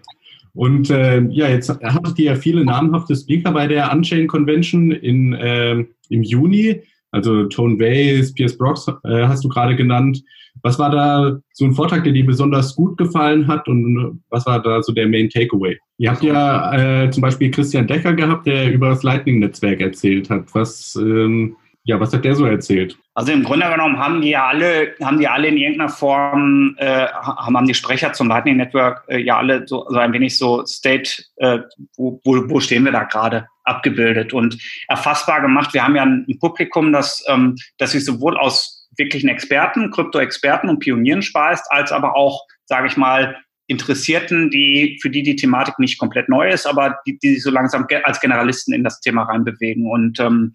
Und 0.54 0.90
äh, 0.90 1.22
ja, 1.30 1.50
jetzt 1.50 1.70
hattet 1.70 2.18
ihr 2.18 2.32
ja 2.32 2.36
viele 2.36 2.64
namhafte 2.64 3.16
Speaker 3.16 3.52
bei 3.52 3.68
der 3.68 3.92
Unchain 3.92 4.28
Convention 4.28 4.92
in, 4.92 5.34
äh, 5.34 5.86
im 6.10 6.24
Juni. 6.24 6.82
Also 7.12 7.46
Tone 7.46 7.78
Vays, 7.78 8.34
Pierce 8.34 8.58
Brooks 8.58 8.88
äh, 8.88 9.28
hast 9.28 9.44
du 9.44 9.50
gerade 9.50 9.76
genannt. 9.76 10.24
Was 10.66 10.80
war 10.80 10.90
da 10.90 11.38
so 11.54 11.64
ein 11.64 11.76
Vortrag, 11.76 12.04
der 12.06 12.12
dir 12.12 12.26
besonders 12.26 12.76
gut 12.76 12.98
gefallen 12.98 13.48
hat 13.48 13.68
und 13.68 14.24
was 14.32 14.48
war 14.48 14.60
da 14.60 14.82
so 14.82 14.94
der 14.94 15.08
Main 15.08 15.30
Takeaway? 15.30 15.78
Ihr 16.00 16.10
habt 16.10 16.24
ja 16.24 17.04
äh, 17.04 17.12
zum 17.12 17.22
Beispiel 17.22 17.52
Christian 17.52 17.86
Decker 17.86 18.14
gehabt, 18.14 18.48
der 18.48 18.74
über 18.74 18.90
das 18.90 19.04
Lightning-Netzwerk 19.04 19.80
erzählt 19.80 20.32
hat. 20.32 20.46
Was, 20.54 20.96
ähm, 21.00 21.56
ja, 21.84 22.00
was 22.00 22.12
hat 22.14 22.26
der 22.26 22.34
so 22.34 22.48
erzählt? 22.48 22.98
Also 23.14 23.32
im 23.32 23.44
Grunde 23.44 23.70
genommen 23.70 24.00
haben 24.00 24.22
die 24.22 24.32
ja 24.32 24.48
alle, 24.48 24.96
haben 25.04 25.20
die 25.20 25.28
alle 25.28 25.50
in 25.50 25.58
irgendeiner 25.58 25.92
Form, 25.92 26.76
äh, 26.80 27.10
haben, 27.10 27.56
haben 27.56 27.68
die 27.68 27.76
Sprecher 27.76 28.14
zum 28.14 28.28
Lightning 28.30 28.58
Network 28.58 29.04
äh, 29.08 29.20
ja 29.20 29.38
alle 29.38 29.68
so, 29.68 29.86
so 29.88 29.98
ein 29.98 30.14
wenig 30.14 30.36
so 30.36 30.66
State, 30.66 31.26
äh, 31.36 31.60
wo, 31.96 32.20
wo, 32.24 32.50
wo 32.50 32.60
stehen 32.60 32.86
wir 32.86 32.92
da 32.92 33.04
gerade? 33.04 33.46
abgebildet 33.66 34.32
und 34.32 34.58
erfassbar 34.88 35.42
gemacht. 35.42 35.74
Wir 35.74 35.84
haben 35.84 35.96
ja 35.96 36.04
ein 36.04 36.38
Publikum, 36.40 36.94
das, 36.94 37.24
ähm, 37.28 37.56
das 37.80 37.94
sich 37.94 38.06
sowohl 38.06 38.38
aus 38.38 38.85
wirklichen 38.98 39.30
Experten, 39.30 39.92
Krypto-Experten 39.92 40.70
und 40.70 40.80
Pionieren 40.80 41.22
speist, 41.22 41.66
als 41.70 41.92
aber 41.92 42.16
auch, 42.16 42.46
sage 42.66 42.88
ich 42.88 42.98
mal, 42.98 43.38
Interessierten, 43.68 44.52
die, 44.52 45.00
für 45.02 45.10
die 45.10 45.24
die 45.24 45.36
Thematik 45.36 45.80
nicht 45.80 45.98
komplett 45.98 46.30
neu 46.30 46.50
ist, 46.50 46.68
aber 46.68 47.00
die, 47.08 47.18
die 47.18 47.34
sich 47.34 47.44
so 47.44 47.50
langsam 47.50 47.88
als 48.04 48.20
Generalisten 48.20 48.74
in 48.74 48.84
das 48.84 49.00
Thema 49.00 49.24
reinbewegen. 49.24 49.88
Und, 49.88 50.20
ähm, 50.20 50.54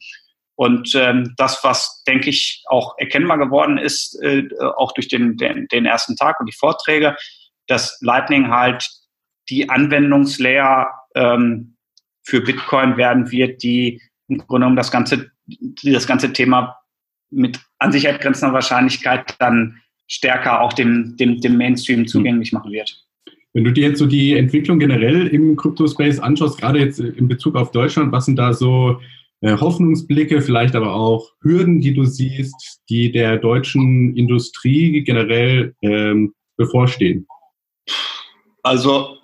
und 0.55 0.95
ähm, 0.95 1.35
das, 1.37 1.65
was, 1.65 2.05
denke 2.07 2.31
ich, 2.31 2.63
auch 2.69 2.95
erkennbar 2.99 3.39
geworden 3.39 3.79
ist, 3.79 4.17
äh, 4.23 4.45
auch 4.77 4.93
durch 4.93 5.09
den, 5.09 5.37
den, 5.37 5.67
den 5.69 5.87
ersten 5.87 6.15
Tag 6.15 6.39
und 6.39 6.47
die 6.47 6.57
Vorträge, 6.57 7.17
dass 7.67 7.99
Lightning 8.01 8.51
halt 8.51 8.89
die 9.49 9.69
Anwendungslayer 9.69 10.93
ähm, 11.17 11.77
für 12.23 12.41
Bitcoin 12.41 12.97
werden 12.97 13.33
wird, 13.33 13.63
die 13.63 14.01
im 14.29 14.39
Grunde 14.39 14.65
genommen 14.65 14.77
das 14.77 14.93
ganze, 14.93 15.33
das 15.83 16.07
ganze 16.07 16.33
Thema 16.33 16.80
mit 17.31 17.61
an 17.79 17.93
sich 17.93 18.05
grenzender 18.05 18.55
Wahrscheinlichkeit 18.55 19.37
dann 19.39 19.81
stärker 20.07 20.61
auch 20.61 20.73
dem, 20.73 21.17
dem, 21.17 21.41
dem 21.41 21.57
Mainstream 21.57 22.07
zugänglich 22.07 22.53
machen 22.53 22.73
wird. 22.73 23.05
Wenn 23.53 23.65
du 23.65 23.73
dir 23.73 23.89
jetzt 23.89 23.99
so 23.99 24.07
die 24.07 24.37
Entwicklung 24.37 24.79
generell 24.79 25.27
im 25.29 25.57
Crypto-Space 25.57 26.21
anschaust, 26.21 26.59
gerade 26.59 26.79
jetzt 26.79 27.01
in 27.01 27.29
Bezug 27.29 27.57
auf 27.57 27.73
Deutschland, 27.73 28.13
was 28.13 28.27
sind 28.27 28.37
da 28.37 28.53
so 28.53 29.01
äh, 29.41 29.57
Hoffnungsblicke, 29.57 30.41
vielleicht 30.41 30.77
aber 30.77 30.95
auch 30.95 31.33
Hürden, 31.43 31.81
die 31.81 31.95
du 31.95 32.05
siehst, 32.05 32.81
die 32.89 33.11
der 33.11 33.39
deutschen 33.39 34.17
Industrie 34.17 35.03
generell 35.03 35.75
ähm, 35.83 36.35
bevorstehen? 36.57 37.27
Also 38.63 39.17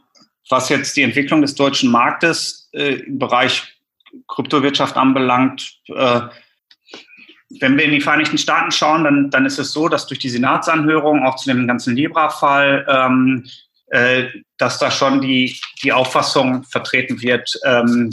was 0.49 0.69
jetzt 0.69 0.97
die 0.97 1.03
Entwicklung 1.03 1.43
des 1.43 1.55
deutschen 1.55 1.91
Marktes 1.91 2.69
äh, 2.73 2.95
im 2.95 3.19
Bereich 3.19 3.63
Kryptowirtschaft 4.29 4.97
anbelangt, 4.97 5.81
äh, 5.89 6.21
wenn 7.61 7.77
wir 7.77 7.85
in 7.85 7.93
die 7.93 8.01
Vereinigten 8.01 8.39
Staaten 8.39 8.73
schauen, 8.73 9.05
dann, 9.05 9.31
dann 9.31 9.47
ist 9.47 9.59
es 9.59 9.73
so, 9.73 9.89
dass 9.89 10.07
durch 10.07 10.19
die 10.19 10.29
Senatsanhörung, 10.29 11.25
auch 11.25 11.37
zu 11.37 11.49
dem 11.49 11.67
ganzen 11.67 11.97
Libra-Fall, 11.97 12.87
ähm, 12.89 13.47
äh, 13.89 14.25
dass 14.59 14.79
da 14.79 14.91
schon 14.91 15.21
die, 15.21 15.59
die 15.83 15.93
Auffassung 15.93 16.65
vertreten 16.65 17.21
wird, 17.23 17.51
ähm, 17.65 18.11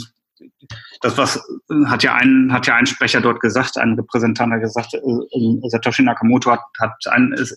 das 1.00 1.18
was 1.18 1.40
hat 1.86 2.02
ja 2.02 2.14
ein 2.14 2.52
hat 2.52 2.66
ja 2.66 2.76
ein 2.76 2.86
Sprecher 2.86 3.20
dort 3.20 3.40
gesagt, 3.40 3.76
ein 3.76 3.94
Repräsentant 3.94 4.52
hat 4.52 4.60
gesagt, 4.60 4.94
äh, 4.94 4.98
äh 4.98 5.68
Satoshi 5.68 6.02
Nakamoto 6.02 6.50
hat, 6.50 6.62
hat 6.80 6.94
ein, 7.10 7.32
es, 7.34 7.56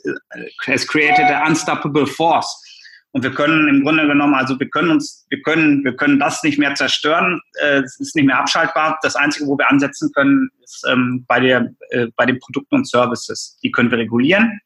es 0.66 0.88
created 0.88 1.26
an 1.26 1.50
unstoppable 1.50 2.06
force 2.06 2.62
und 3.12 3.24
wir 3.24 3.32
können 3.32 3.68
im 3.68 3.84
Grunde 3.84 4.06
genommen, 4.06 4.36
also 4.36 4.60
wir 4.60 4.70
können 4.70 4.92
uns, 4.92 5.26
wir 5.30 5.42
können, 5.42 5.84
wir 5.84 5.96
können 5.96 6.20
das 6.20 6.44
nicht 6.44 6.60
mehr 6.60 6.76
zerstören. 6.76 7.42
Äh, 7.62 7.80
es 7.80 8.00
ist 8.00 8.16
nicht 8.16 8.26
mehr 8.26 8.40
abschaltbar. 8.40 9.00
Das 9.02 9.16
Einzige, 9.16 9.48
wo 9.48 9.58
wir 9.58 9.70
ansetzen 9.70 10.12
können, 10.14 10.50
ist 10.64 10.86
ähm, 10.88 11.26
bei 11.28 11.40
der, 11.40 11.74
äh, 11.90 12.08
bei 12.16 12.26
den 12.26 12.40
Produkten 12.40 12.76
und 12.76 12.88
Services. 12.88 13.58
Die 13.64 13.72
können 13.72 13.90
wir 13.90 13.98
regulieren. 13.98 14.60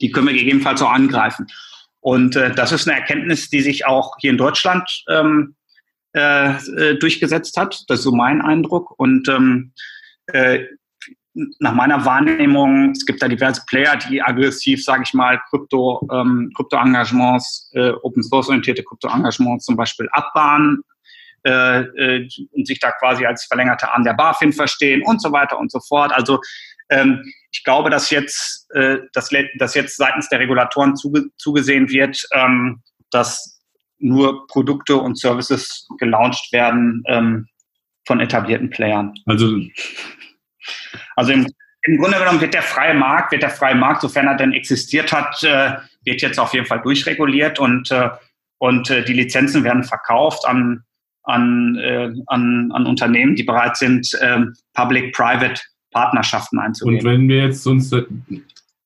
Die 0.00 0.10
können 0.10 0.28
wir 0.28 0.34
gegebenenfalls 0.34 0.80
auch 0.80 0.92
angreifen. 0.92 1.46
Und 2.00 2.34
äh, 2.36 2.54
das 2.54 2.72
ist 2.72 2.88
eine 2.88 2.98
Erkenntnis, 2.98 3.50
die 3.50 3.60
sich 3.60 3.84
auch 3.84 4.14
hier 4.20 4.30
in 4.30 4.38
Deutschland 4.38 5.04
ähm, 5.08 5.54
äh, 6.14 6.52
äh 6.52 6.98
durchgesetzt 6.98 7.56
hat. 7.58 7.84
Das 7.88 7.98
ist 7.98 8.04
so 8.04 8.12
mein 8.12 8.40
Eindruck. 8.40 8.98
Und 8.98 9.28
ähm, 9.28 9.72
äh, 10.26 10.64
nach 11.34 11.74
meiner 11.74 12.04
Wahrnehmung, 12.04 12.90
es 12.90 13.06
gibt 13.06 13.22
da 13.22 13.28
diverse 13.28 13.62
Player, 13.68 13.96
die 13.96 14.20
aggressiv, 14.20 14.84
sage 14.84 15.04
ich 15.04 15.14
mal, 15.14 15.40
Krypto, 15.48 16.06
ähm, 16.12 16.50
Krypto-Engagements, 16.56 17.70
äh, 17.74 17.90
Open-Source-orientierte 18.02 18.82
Krypto-Engagements 18.82 19.64
zum 19.64 19.76
Beispiel 19.76 20.08
abbahnen 20.10 20.82
äh, 21.46 21.80
äh, 21.80 22.28
und 22.52 22.66
sich 22.66 22.80
da 22.80 22.90
quasi 22.92 23.24
als 23.24 23.44
verlängerte 23.44 23.90
Arm 23.90 24.04
der 24.04 24.14
BaFin 24.14 24.52
verstehen 24.52 25.02
und 25.06 25.22
so 25.22 25.30
weiter 25.30 25.58
und 25.58 25.70
so 25.70 25.80
fort. 25.80 26.12
Also 26.12 26.40
ähm, 26.90 27.22
ich 27.52 27.62
glaube, 27.64 27.90
dass 27.90 28.10
jetzt, 28.10 28.68
äh, 28.74 28.98
dass, 29.12 29.30
dass 29.58 29.74
jetzt 29.74 29.96
seitens 29.96 30.28
der 30.28 30.40
Regulatoren 30.40 30.96
zuge 30.96 31.26
zugesehen 31.36 31.88
wird, 31.88 32.26
ähm, 32.32 32.82
dass 33.10 33.60
nur 33.98 34.46
Produkte 34.48 34.96
und 34.96 35.18
Services 35.18 35.86
gelauncht 35.98 36.52
werden 36.52 37.02
ähm, 37.06 37.46
von 38.06 38.18
etablierten 38.18 38.70
Playern. 38.70 39.14
Also 39.26 39.58
also 41.20 41.32
im, 41.32 41.46
im 41.82 41.98
Grunde 41.98 42.18
genommen 42.18 42.40
wird 42.40 42.54
der 42.54 42.62
freie 42.62 42.94
Markt, 42.94 43.32
wird 43.32 43.42
der 43.42 43.50
freie 43.50 43.74
Markt, 43.74 44.00
sofern 44.00 44.26
er 44.26 44.36
denn 44.36 44.52
existiert 44.52 45.12
hat, 45.12 45.42
äh, 45.42 45.72
wird 46.04 46.22
jetzt 46.22 46.40
auf 46.40 46.54
jeden 46.54 46.64
Fall 46.64 46.80
durchreguliert 46.80 47.58
und, 47.58 47.90
äh, 47.90 48.08
und 48.58 48.88
äh, 48.88 49.04
die 49.04 49.12
Lizenzen 49.12 49.62
werden 49.62 49.84
verkauft 49.84 50.46
an, 50.46 50.82
an, 51.24 51.76
äh, 51.76 52.10
an, 52.26 52.72
an 52.72 52.86
Unternehmen, 52.86 53.36
die 53.36 53.42
bereit 53.42 53.76
sind, 53.76 54.10
ähm, 54.22 54.54
Public-Private 54.72 55.60
Partnerschaften 55.92 56.58
einzugehen. 56.58 57.00
Und 57.00 57.04
wenn 57.04 57.28
wir 57.28 57.44
jetzt 57.44 57.66
uns 57.66 57.92
äh, 57.92 58.04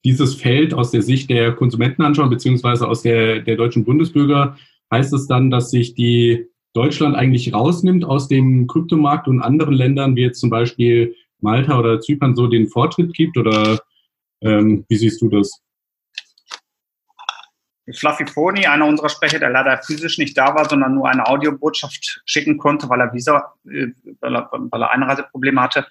dieses 0.05 0.35
Feld 0.35 0.75
aus 0.75 0.91
der 0.91 1.03
Sicht 1.03 1.31
der 1.31 1.53
Konsumenten 1.53 2.03
anschauen, 2.03 2.31
beziehungsweise 2.31 2.89
aus 2.89 3.03
der, 3.03 3.41
der 3.41 3.55
deutschen 3.55 3.85
Bundesbürger, 3.85 4.57
heißt 4.93 5.13
es 5.13 5.29
dann, 5.29 5.51
dass 5.51 5.71
sich 5.71 5.95
die 5.95 6.47
Deutschland 6.73 7.15
eigentlich 7.15 7.55
rausnimmt 7.55 8.05
aus 8.05 8.27
dem 8.27 8.67
Kryptomarkt 8.67 9.29
und 9.29 9.41
anderen 9.41 9.75
Ländern, 9.75 10.17
wie 10.17 10.23
jetzt 10.23 10.41
zum 10.41 10.51
Beispiel 10.51 11.15
Malta 11.45 11.79
oder 11.79 12.01
Zypern 12.01 12.35
so 12.35 12.49
den 12.49 12.69
Fortschritt 12.69 13.15
gibt? 13.15 13.37
Oder 13.37 13.79
ähm, 14.41 14.85
wie 14.89 14.97
siehst 14.97 15.23
du 15.23 15.29
das? 15.29 15.61
Fluffy 17.93 18.25
Pony, 18.25 18.67
einer 18.67 18.87
unserer 18.87 19.11
Sprecher, 19.11 19.39
der 19.39 19.51
leider 19.51 19.81
physisch 19.83 20.19
nicht 20.19 20.37
da 20.37 20.55
war, 20.55 20.69
sondern 20.69 20.95
nur 20.95 21.09
eine 21.09 21.27
Audiobotschaft 21.27 22.23
schicken 22.25 22.57
konnte, 22.57 22.89
weil 22.89 23.01
er 23.01 23.13
Visa, 23.13 23.53
äh, 23.67 23.89
weil 24.21 24.37
er, 24.37 24.49
weil 24.51 24.83
er 24.83 24.91
Einreiseprobleme 24.91 25.61
hatte, 25.61 25.87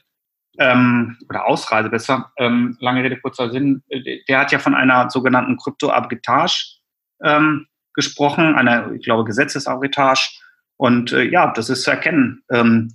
ähm, 0.57 1.17
oder 1.29 1.45
Ausreise 1.45 1.89
besser, 1.89 2.31
ähm, 2.37 2.77
lange 2.79 3.03
Rede, 3.03 3.19
kurzer 3.19 3.51
Sinn, 3.51 3.83
der 4.27 4.39
hat 4.39 4.51
ja 4.51 4.59
von 4.59 4.75
einer 4.75 5.09
sogenannten 5.09 5.57
Krypto-Arbitrage 5.57 6.79
ähm, 7.23 7.67
gesprochen, 7.93 8.55
einer, 8.55 8.91
ich 8.91 9.03
glaube, 9.03 9.23
Gesetzesarbitrage. 9.23 10.29
Und 10.77 11.11
äh, 11.11 11.23
ja, 11.23 11.51
das 11.53 11.69
ist 11.69 11.83
zu 11.83 11.91
erkennen. 11.91 12.43
Ähm, 12.51 12.91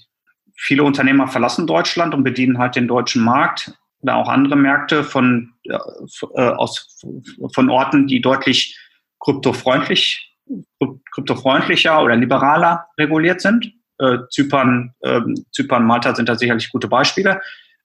viele 0.59 0.83
Unternehmer 0.83 1.29
verlassen 1.29 1.67
Deutschland 1.67 2.15
und 2.15 2.25
bedienen 2.25 2.59
halt 2.59 2.77
den 2.77 2.89
deutschen 2.89 3.23
Markt 3.23 3.73
oder 4.01 4.17
auch 4.17 4.29
andere 4.29 4.57
Märkte 4.57 5.05
von, 5.05 5.53
äh, 5.65 5.75
aus, 6.43 7.01
von 7.55 7.71
Orten, 7.71 8.07
die 8.09 8.21
deutlich 8.21 8.79
kryptofreundlich, 9.21 10.37
kryptofreundlicher 11.13 12.03
oder 12.03 12.17
liberaler 12.17 12.87
reguliert 12.99 13.41
sind. 13.41 13.73
Äh, 13.99 14.19
Zypern, 14.31 14.95
äh, 15.01 15.21
Zypern, 15.53 15.87
Malta 15.87 16.15
sind 16.15 16.29
da 16.29 16.37
sicherlich 16.37 16.71
gute 16.71 16.89
Beispiele. 16.89 17.41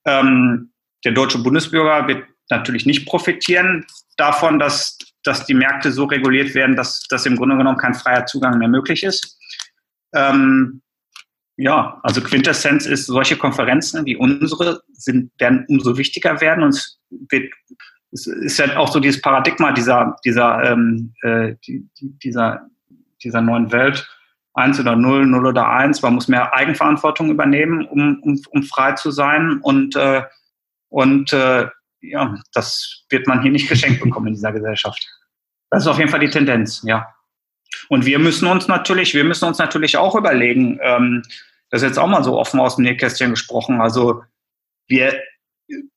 Ähm, 0.06 0.72
der 1.06 1.12
deutsche 1.12 1.40
Bundesbürger 1.40 2.08
wird 2.08 2.26
natürlich 2.50 2.86
nicht 2.86 3.08
profitieren 3.08 3.86
davon, 4.18 4.60
dass, 4.60 4.98
dass 5.24 5.46
die 5.46 5.54
Märkte 5.54 5.92
so 5.92 6.06
reguliert 6.06 6.54
werden, 6.56 6.76
dass, 6.76 7.04
dass 7.10 7.26
im 7.26 7.36
Grunde 7.36 7.58
genommen 7.58 7.78
kein 7.78 7.94
freier 7.94 8.26
Zugang 8.26 8.58
mehr 8.58 8.68
möglich 8.68 9.04
ist. 9.04 9.40
Ähm, 10.14 10.82
ja, 11.64 11.98
also 12.04 12.20
Quintessenz 12.20 12.86
ist, 12.86 13.06
solche 13.06 13.38
Konferenzen 13.38 14.06
wie 14.06 14.18
unsere 14.18 14.82
sind, 14.92 15.32
werden 15.40 15.66
umso 15.70 15.98
wichtiger 15.98 16.42
werden 16.42 16.62
und 16.62 16.72
es, 16.72 17.00
wird, 17.30 17.54
es 18.12 18.28
ist 18.28 18.60
ja 18.60 18.76
auch 18.76 18.92
so 18.92 19.00
dieses 19.00 19.22
Paradigma 19.22 19.72
dieser, 19.72 20.18
dieser, 20.26 20.62
ähm, 20.62 21.14
äh, 21.22 21.56
die, 21.66 21.88
dieser, 22.02 22.68
dieser 23.24 23.42
neuen 23.42 23.72
Welt, 23.72 24.06
eins 24.54 24.78
oder 24.78 24.98
null, 24.98 25.26
null 25.26 25.48
oder 25.48 25.70
eins, 25.70 26.02
man 26.02 26.16
muss 26.16 26.28
mehr 26.28 26.54
Eigenverantwortung 26.54 27.32
übernehmen, 27.32 27.88
um, 27.88 28.20
um, 28.24 28.42
um 28.50 28.64
frei 28.64 28.92
zu 28.92 29.12
sein 29.12 29.60
und, 29.62 29.96
äh, 29.96 30.24
und 30.90 31.32
äh, 31.32 31.68
ja, 32.02 32.38
das 32.54 33.06
wird 33.08 33.26
man 33.26 33.42
hier 33.42 33.52
nicht 33.52 33.70
geschenkt 33.70 34.04
bekommen 34.04 34.28
in 34.28 34.34
dieser 34.34 34.52
Gesellschaft. 34.52 35.08
Das 35.70 35.84
ist 35.84 35.88
auf 35.88 35.98
jeden 35.98 36.12
Fall 36.12 36.20
die 36.20 36.30
Tendenz, 36.30 36.84
ja. 36.84 37.08
Und 37.88 38.06
wir 38.06 38.20
müssen 38.20 38.50
uns 38.50 38.68
natürlich, 38.68 39.14
wir 39.14 39.24
müssen 39.24 39.46
uns 39.46 39.60
natürlich 39.60 39.96
auch 39.96 40.14
überlegen, 40.14 40.78
ähm, 40.84 41.24
das 41.74 41.82
ist 41.82 41.88
jetzt 41.88 41.98
auch 41.98 42.08
mal 42.08 42.24
so 42.24 42.38
offen 42.38 42.60
aus 42.60 42.76
dem 42.76 42.84
Nähkästchen 42.84 43.32
gesprochen. 43.32 43.82
Also 43.82 44.22
wir, 44.88 45.20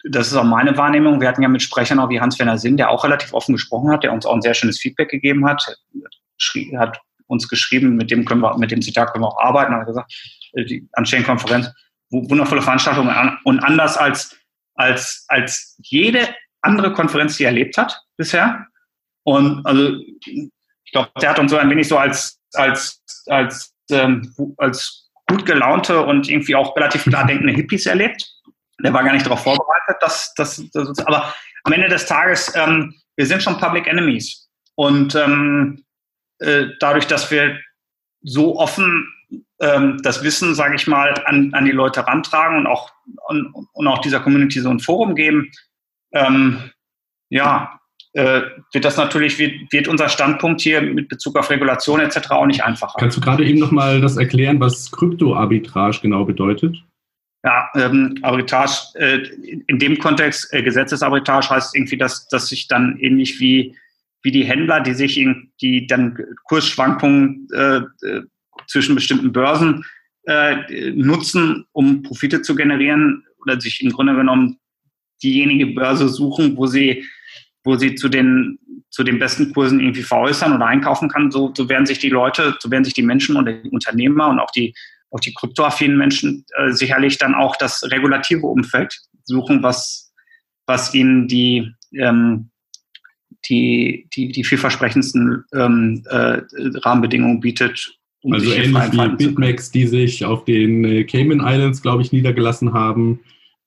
das 0.09 0.29
ist 0.29 0.35
auch 0.35 0.43
meine 0.43 0.75
Wahrnehmung. 0.79 1.21
Wir 1.21 1.29
hatten 1.29 1.43
ja 1.43 1.51
mit 1.51 1.61
Sprechern 1.61 2.01
auch 2.01 2.09
wie 2.09 2.19
Hans-Werner 2.19 2.57
Sinn, 2.57 2.79
der 2.79 2.89
auch 2.89 3.05
relativ 3.05 3.35
offen 3.35 3.53
gesprochen 3.53 3.91
hat, 3.91 4.03
der 4.03 4.15
uns 4.15 4.25
auch 4.25 4.33
ein 4.33 4.41
sehr 4.41 4.55
schönes 4.55 4.81
Feedback 4.81 5.11
gegeben 5.11 5.47
hat, 5.47 5.63
schrie, 6.39 6.75
hat 6.79 6.99
uns 7.27 7.47
geschrieben, 7.47 7.95
mit 7.97 8.11
dem 8.11 8.25
können 8.25 8.41
wir, 8.41 8.57
mit 8.57 8.71
dem 8.71 8.81
Zitat 8.81 9.13
können 9.13 9.25
wir 9.25 9.29
auch 9.29 9.39
arbeiten, 9.39 9.75
hat 9.75 9.87
gesagt, 9.87 10.15
äh, 10.55 10.65
die 10.65 10.89
Unchain-Konferenz, 10.97 11.71
wundervolle 12.09 12.63
Veranstaltung 12.63 13.11
und 13.45 13.61
anders 13.61 13.99
als, 13.99 14.35
als, 14.77 15.27
als 15.29 15.79
jede 15.83 16.27
andere 16.63 16.95
Konferenz, 16.95 17.37
die 17.37 17.45
er 17.45 17.51
erlebt 17.51 17.77
hat 17.77 18.01
bisher. 18.17 18.67
Und 19.25 19.67
also 19.67 19.95
ich 20.25 20.93
glaube, 20.93 21.11
der 21.21 21.29
hat 21.29 21.39
uns 21.39 21.51
so 21.51 21.59
ein 21.59 21.69
wenig 21.69 21.87
so 21.87 21.99
als, 21.99 22.41
als, 22.55 23.03
als, 23.27 23.75
ähm, 23.91 24.35
als 24.57 25.06
gut 25.29 25.47
gelaunte 25.47 26.03
und 26.03 26.29
irgendwie 26.29 26.55
auch 26.55 26.77
relativ 26.77 27.05
klar 27.05 27.27
denkende 27.27 27.53
Hippies 27.53 27.87
erlebt. 27.87 28.25
Der 28.83 28.93
war 28.93 29.05
gar 29.05 29.13
nicht 29.13 29.27
darauf 29.27 29.43
vorbereitet, 29.43 29.97
dass, 30.01 30.35
dass 30.35 30.63
aber 31.07 31.35
am 31.65 31.73
Ende 31.73 31.89
des 31.89 32.07
Tages, 32.07 32.55
ähm, 32.55 32.95
wir 33.17 33.27
sind 33.27 33.43
schon 33.43 33.59
Public 33.59 33.87
Enemies. 33.87 34.49
Und 34.77 35.15
ähm, 35.15 35.85
äh, 36.39 36.67
dadurch, 36.81 37.07
dass 37.07 37.31
wir 37.31 37.59
so 38.23 38.59
offen 38.59 39.09
ähm, 39.61 40.01
das 40.03 40.23
Wissen, 40.23 40.55
sage 40.55 40.75
ich 40.75 40.87
mal, 40.87 41.15
an, 41.25 41.53
an 41.55 41.65
die 41.65 41.73
Leute 41.73 42.07
rantragen 42.07 42.59
und 42.59 42.67
auch, 42.67 42.93
und, 43.29 43.53
und 43.73 43.87
auch 43.87 43.99
dieser 43.99 44.21
Community 44.21 44.61
so 44.61 44.71
ein 44.71 44.81
Forum 44.81 45.15
geben, 45.15 45.51
ähm, 46.13 46.71
ja, 47.31 47.81
wird 48.17 48.85
das 48.85 48.97
natürlich, 48.97 49.39
wird, 49.39 49.71
wird 49.73 49.89
unser 49.89 50.09
Standpunkt 50.09 50.63
hier 50.63 50.81
mit 50.81 51.09
Bezug 51.09 51.37
auf 51.37 51.51
Regulation 51.51 52.01
etc. 52.01 52.31
auch 52.31 52.47
nicht 52.47 52.65
einfacher. 52.65 52.95
Kannst 52.99 53.19
du 53.19 53.21
gerade 53.21 53.45
eben 53.45 53.59
nochmal 53.59 54.01
das 54.01 54.17
erklären, 54.17 54.59
was 54.59 54.91
Kryptoarbitrage 54.91 55.99
genau 56.01 56.25
bedeutet? 56.25 56.77
Ja, 57.45 57.69
ähm, 57.77 58.19
Arbitrage, 58.23 58.73
äh, 58.95 59.19
in 59.69 59.79
dem 59.79 59.99
Kontext, 59.99 60.53
äh, 60.53 60.63
Gesetzesarbitrage 60.63 61.51
heißt 61.51 61.77
irgendwie, 61.77 61.97
dass, 61.97 62.27
dass 62.29 62.49
sich 62.49 62.67
dann 62.67 62.99
ähnlich 62.99 63.39
wie, 63.39 63.77
wie 64.23 64.33
die 64.33 64.45
Händler, 64.45 64.81
die 64.81 64.95
sich 64.95 65.17
in, 65.17 65.53
die 65.61 65.87
dann 65.87 66.19
Kursschwankungen 66.45 67.49
äh, 67.55 67.77
äh 68.03 68.23
zwischen 68.67 68.95
bestimmten 68.97 69.33
Börsen 69.33 69.85
äh, 70.25 70.91
nutzen, 70.91 71.67
um 71.73 72.03
Profite 72.03 72.43
zu 72.43 72.57
generieren 72.57 73.25
oder 73.43 73.61
sich 73.61 73.81
im 73.83 73.93
Grunde 73.93 74.17
genommen 74.17 74.59
diejenige 75.23 75.67
Börse 75.67 76.09
suchen, 76.09 76.57
wo 76.57 76.67
sie 76.67 77.05
wo 77.67 77.77
sie 77.77 77.97
zu 77.97 78.09
den, 78.09 78.59
zu 78.91 79.03
den 79.03 79.19
besten 79.19 79.53
Kursen 79.53 79.81
irgendwie 79.81 80.03
veräußern 80.03 80.55
oder 80.55 80.67
einkaufen 80.67 81.09
kann, 81.09 81.31
so, 81.31 81.53
so 81.55 81.69
werden 81.69 81.85
sich 81.85 81.99
die 81.99 82.09
Leute, 82.09 82.57
so 82.61 82.71
werden 82.71 82.85
sich 82.85 82.95
die 82.95 83.03
Menschen 83.03 83.37
und 83.37 83.47
die 83.47 83.69
Unternehmer 83.71 84.29
und 84.29 84.39
auch 84.39 84.51
die, 84.53 84.73
auch 85.11 85.21
die 85.21 85.35
kryptoaffinen 85.35 85.99
Menschen 85.99 86.47
äh, 86.57 86.71
sicherlich 86.71 87.19
dann 87.19 87.35
auch 87.35 87.57
das 87.57 87.83
regulative 87.91 88.47
Umfeld 88.47 88.99
suchen, 89.25 89.63
was, 89.63 90.13
was 90.67 90.95
ihnen 90.95 91.29
die, 91.29 91.73
ähm, 91.93 92.51
die, 93.49 94.09
die, 94.15 94.29
die 94.29 94.45
vielversprechendsten 94.45 95.45
ähm, 95.53 96.03
äh, 96.09 96.41
Rahmenbedingungen 96.85 97.41
bietet. 97.41 97.99
Um 98.23 98.33
also 98.33 98.51
ähnlich 98.51 98.93
wie 98.93 99.27
BitMEX, 99.27 99.71
die 99.71 99.87
sich 99.87 100.25
auf 100.25 100.45
den 100.45 100.85
äh, 100.85 101.05
Cayman 101.05 101.41
Islands, 101.41 101.83
glaube 101.83 102.03
ich, 102.03 102.13
niedergelassen 102.13 102.73
haben, 102.73 103.21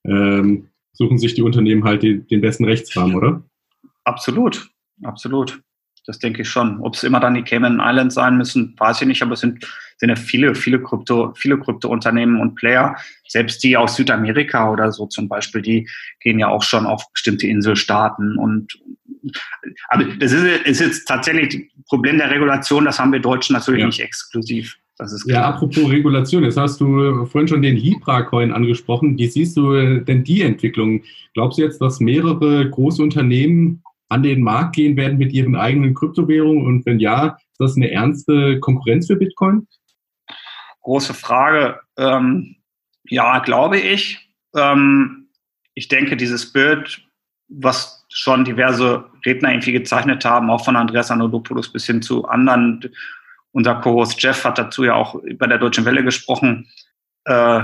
ähm, 0.05 0.67
suchen 0.93 1.17
sich 1.17 1.33
die 1.33 1.41
Unternehmen 1.41 1.83
halt 1.83 2.03
den, 2.03 2.27
den 2.27 2.41
besten 2.41 2.65
Rechtsrahmen, 2.65 3.15
oder? 3.15 3.43
Absolut, 4.09 4.69
absolut. 5.03 5.61
Das 6.07 6.17
denke 6.17 6.41
ich 6.41 6.49
schon. 6.49 6.79
Ob 6.81 6.95
es 6.95 7.03
immer 7.03 7.19
dann 7.19 7.35
die 7.35 7.43
Cayman 7.43 7.79
Islands 7.79 8.15
sein 8.15 8.37
müssen, 8.37 8.73
weiß 8.79 9.01
ich 9.01 9.07
nicht, 9.07 9.21
aber 9.21 9.33
es 9.33 9.41
sind, 9.41 9.63
sind 9.97 10.09
ja 10.09 10.15
viele, 10.15 10.55
viele 10.55 10.81
Krypto, 10.81 11.33
viele 11.35 11.59
Krypto-Unternehmen 11.59 12.41
und 12.41 12.55
Player, 12.55 12.95
selbst 13.27 13.63
die 13.63 13.77
aus 13.77 13.95
Südamerika 13.95 14.71
oder 14.71 14.91
so 14.91 15.05
zum 15.05 15.29
Beispiel, 15.29 15.61
die 15.61 15.87
gehen 16.21 16.39
ja 16.39 16.47
auch 16.47 16.63
schon 16.63 16.87
auf 16.87 17.03
bestimmte 17.13 17.45
Inselstaaten 17.45 18.39
und 18.39 18.79
aber 19.89 20.05
das 20.05 20.31
ist, 20.31 20.65
ist 20.65 20.81
jetzt 20.81 21.05
tatsächlich 21.07 21.69
das 21.75 21.85
Problem 21.87 22.17
der 22.17 22.31
Regulation, 22.31 22.85
das 22.85 22.97
haben 22.97 23.11
wir 23.11 23.19
Deutschen 23.19 23.53
natürlich 23.53 23.81
ja. 23.81 23.87
nicht 23.87 23.99
exklusiv. 23.99 24.77
ja, 25.25 25.43
apropos 25.43 25.89
Regulation, 25.89 26.43
jetzt 26.43 26.57
hast 26.57 26.81
du 26.81 27.25
vorhin 27.25 27.47
schon 27.47 27.61
den 27.61 27.75
Libra-Coin 27.75 28.51
angesprochen. 28.51 29.17
Wie 29.17 29.27
siehst 29.27 29.57
du 29.57 29.99
denn 29.99 30.23
die 30.23 30.41
Entwicklung? 30.41 31.03
Glaubst 31.33 31.59
du 31.59 31.63
jetzt, 31.63 31.79
dass 31.81 31.99
mehrere 31.99 32.69
große 32.69 33.03
Unternehmen 33.03 33.83
an 34.09 34.23
den 34.23 34.41
Markt 34.41 34.75
gehen 34.75 34.97
werden 34.97 35.17
mit 35.17 35.31
ihren 35.31 35.55
eigenen 35.55 35.93
Kryptowährungen? 35.93 36.65
Und 36.65 36.85
wenn 36.85 36.99
ja, 36.99 37.37
ist 37.51 37.59
das 37.59 37.75
eine 37.75 37.91
ernste 37.91 38.59
Konkurrenz 38.59 39.07
für 39.07 39.15
Bitcoin? 39.15 39.67
Große 40.81 41.13
Frage. 41.13 41.79
Ähm, 41.97 42.55
ja, 43.03 43.39
glaube 43.39 43.79
ich. 43.79 44.29
Ähm, 44.55 45.29
ich 45.73 45.87
denke, 45.87 46.17
dieses 46.17 46.51
Bild, 46.51 47.01
was 47.47 48.05
schon 48.09 48.43
diverse 48.43 49.05
Redner 49.25 49.51
irgendwie 49.51 49.71
gezeichnet 49.71 50.25
haben, 50.25 50.49
auch 50.49 50.65
von 50.65 50.75
Andreas 50.75 51.11
Anodopoulos 51.11 51.71
bis 51.71 51.85
hin 51.85 52.01
zu 52.01 52.27
anderen. 52.27 52.91
Unser 53.51 53.75
Co-Host 53.75 54.21
Jeff 54.21 54.43
hat 54.43 54.57
dazu 54.57 54.83
ja 54.83 54.95
auch 54.95 55.21
bei 55.37 55.47
der 55.47 55.57
Deutschen 55.57 55.85
Welle 55.85 56.03
gesprochen. 56.03 56.67
Äh, 57.25 57.63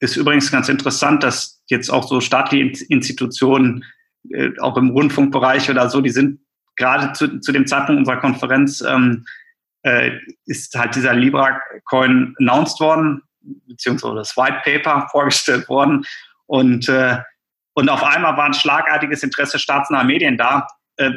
ist 0.00 0.16
übrigens 0.16 0.50
ganz 0.50 0.68
interessant, 0.68 1.22
dass 1.22 1.62
jetzt 1.68 1.90
auch 1.90 2.06
so 2.08 2.20
staatliche 2.20 2.84
Institutionen, 2.86 3.84
äh, 4.30 4.50
auch 4.60 4.76
im 4.76 4.90
Rundfunkbereich 4.90 5.70
oder 5.70 5.88
so, 5.88 6.00
die 6.00 6.10
sind 6.10 6.40
gerade 6.76 7.12
zu, 7.12 7.40
zu 7.40 7.52
dem 7.52 7.66
Zeitpunkt 7.66 8.00
unserer 8.00 8.18
Konferenz, 8.18 8.80
ähm, 8.80 9.24
äh, 9.82 10.12
ist 10.46 10.74
halt 10.74 10.94
dieser 10.94 11.14
Libra-Coin 11.14 12.34
announced 12.38 12.80
worden, 12.80 13.22
beziehungsweise 13.66 14.14
das 14.16 14.36
White 14.36 14.60
Paper 14.64 15.08
vorgestellt 15.12 15.68
worden. 15.68 16.04
Und 16.46 16.88
äh, 16.88 17.18
und 17.74 17.88
auf 17.88 18.02
einmal 18.02 18.36
war 18.36 18.44
ein 18.44 18.54
schlagartiges 18.54 19.22
Interesse 19.22 19.58
staatsnaher 19.58 20.04
Medien 20.04 20.36
da. 20.36 20.66
Äh, 20.96 21.12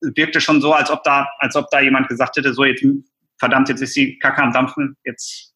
wirkte 0.00 0.40
schon 0.40 0.60
so, 0.60 0.72
als 0.72 0.90
ob 0.90 1.02
da, 1.02 1.28
als 1.38 1.56
ob 1.56 1.70
da 1.70 1.80
jemand 1.80 2.08
gesagt 2.08 2.36
hätte, 2.36 2.54
so 2.54 2.64
jetzt, 2.64 2.84
verdammt, 3.38 3.68
jetzt 3.68 3.80
ist 3.80 3.96
die 3.96 4.18
Kacke 4.18 4.42
am 4.42 4.52
Dampfen, 4.52 4.96
jetzt 5.04 5.54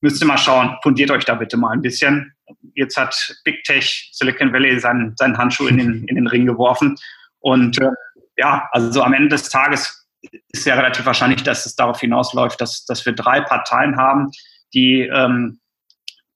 müsst 0.00 0.22
ihr 0.22 0.26
mal 0.26 0.38
schauen, 0.38 0.76
fundiert 0.82 1.10
euch 1.10 1.24
da 1.24 1.34
bitte 1.34 1.56
mal 1.56 1.72
ein 1.72 1.82
bisschen. 1.82 2.34
Jetzt 2.74 2.96
hat 2.96 3.14
Big 3.44 3.64
Tech 3.64 4.10
Silicon 4.12 4.52
Valley 4.52 4.78
seinen, 4.78 5.16
seinen 5.16 5.36
Handschuh 5.36 5.66
in 5.66 5.78
den, 5.78 6.04
in 6.04 6.16
den 6.16 6.26
Ring 6.26 6.46
geworfen. 6.46 6.96
Und 7.40 7.80
äh, 7.80 7.90
ja, 8.36 8.68
also 8.72 9.02
am 9.02 9.12
Ende 9.12 9.30
des 9.30 9.48
Tages 9.48 10.06
ist 10.52 10.66
ja 10.66 10.74
relativ 10.74 11.06
wahrscheinlich, 11.06 11.42
dass 11.42 11.66
es 11.66 11.76
darauf 11.76 12.00
hinausläuft, 12.00 12.60
dass, 12.60 12.84
dass 12.84 13.04
wir 13.06 13.12
drei 13.12 13.40
Parteien 13.40 13.96
haben, 13.96 14.30
die 14.74 15.02
ähm, 15.02 15.60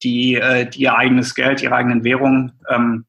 die, 0.03 0.35
äh, 0.35 0.69
die 0.69 0.83
ihr 0.83 0.97
eigenes 0.97 1.35
Geld, 1.35 1.63
ihre 1.63 1.75
eigenen 1.75 2.05
Währungen 2.05 2.53
ähm, 2.69 3.07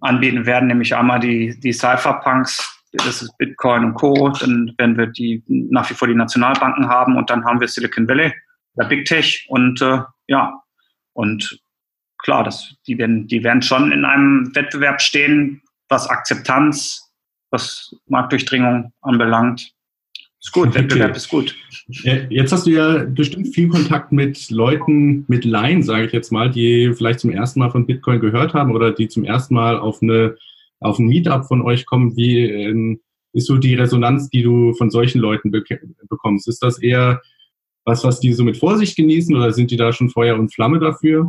anbieten 0.00 0.46
werden, 0.46 0.68
nämlich 0.68 0.94
einmal 0.94 1.20
die, 1.20 1.58
die 1.60 1.72
Cypherpunks, 1.72 2.72
das 2.92 3.22
ist 3.22 3.36
Bitcoin 3.38 3.84
und 3.84 3.94
Co. 3.94 4.28
Dann 4.28 4.72
werden 4.78 4.96
wir 4.96 5.06
die 5.06 5.42
nach 5.46 5.88
wie 5.90 5.94
vor 5.94 6.08
die 6.08 6.14
Nationalbanken 6.14 6.88
haben 6.88 7.16
und 7.16 7.28
dann 7.30 7.44
haben 7.44 7.60
wir 7.60 7.68
Silicon 7.68 8.08
Valley, 8.08 8.32
der 8.78 8.84
Big 8.84 9.04
Tech 9.06 9.46
und 9.48 9.80
äh, 9.82 9.98
ja, 10.28 10.62
und 11.12 11.60
klar, 12.26 12.42
das, 12.42 12.74
die, 12.88 12.98
werden, 12.98 13.28
die 13.28 13.44
werden 13.44 13.62
schon 13.62 13.92
in 13.92 14.04
einem 14.04 14.50
Wettbewerb 14.52 15.00
stehen, 15.00 15.62
was 15.88 16.08
Akzeptanz, 16.10 17.08
was 17.50 17.94
Marktdurchdringung 18.08 18.92
anbelangt. 19.00 19.70
Ist 20.40 20.52
gut, 20.52 20.74
Wettbewerb 20.74 21.10
okay. 21.10 21.16
ist 21.16 21.28
gut. 21.28 21.56
Jetzt 22.28 22.52
hast 22.52 22.66
du 22.66 22.70
ja 22.70 23.04
bestimmt 23.04 23.54
viel 23.54 23.68
Kontakt 23.68 24.10
mit 24.10 24.50
Leuten, 24.50 25.24
mit 25.28 25.44
Laien, 25.44 25.84
sage 25.84 26.06
ich 26.06 26.12
jetzt 26.12 26.32
mal, 26.32 26.50
die 26.50 26.92
vielleicht 26.96 27.20
zum 27.20 27.30
ersten 27.30 27.60
Mal 27.60 27.70
von 27.70 27.86
Bitcoin 27.86 28.18
gehört 28.18 28.54
haben 28.54 28.74
oder 28.74 28.90
die 28.90 29.06
zum 29.06 29.22
ersten 29.22 29.54
Mal 29.54 29.78
auf 29.78 30.02
eine 30.02 30.36
auf 30.80 30.98
ein 30.98 31.06
Meetup 31.06 31.46
von 31.46 31.62
euch 31.62 31.86
kommen. 31.86 32.16
Wie 32.16 32.40
ähm, 32.40 33.00
ist 33.32 33.46
so 33.46 33.56
die 33.56 33.76
Resonanz, 33.76 34.28
die 34.30 34.42
du 34.42 34.74
von 34.74 34.90
solchen 34.90 35.20
Leuten 35.20 35.52
be 35.52 35.62
bekommst? 36.08 36.48
Ist 36.48 36.62
das 36.62 36.78
eher 36.82 37.22
was, 37.84 38.02
was 38.02 38.18
die 38.18 38.32
so 38.32 38.42
mit 38.42 38.56
Vorsicht 38.56 38.96
genießen 38.96 39.34
oder 39.34 39.52
sind 39.52 39.70
die 39.70 39.76
da 39.76 39.92
schon 39.92 40.10
Feuer 40.10 40.36
und 40.36 40.52
Flamme 40.52 40.80
dafür? 40.80 41.28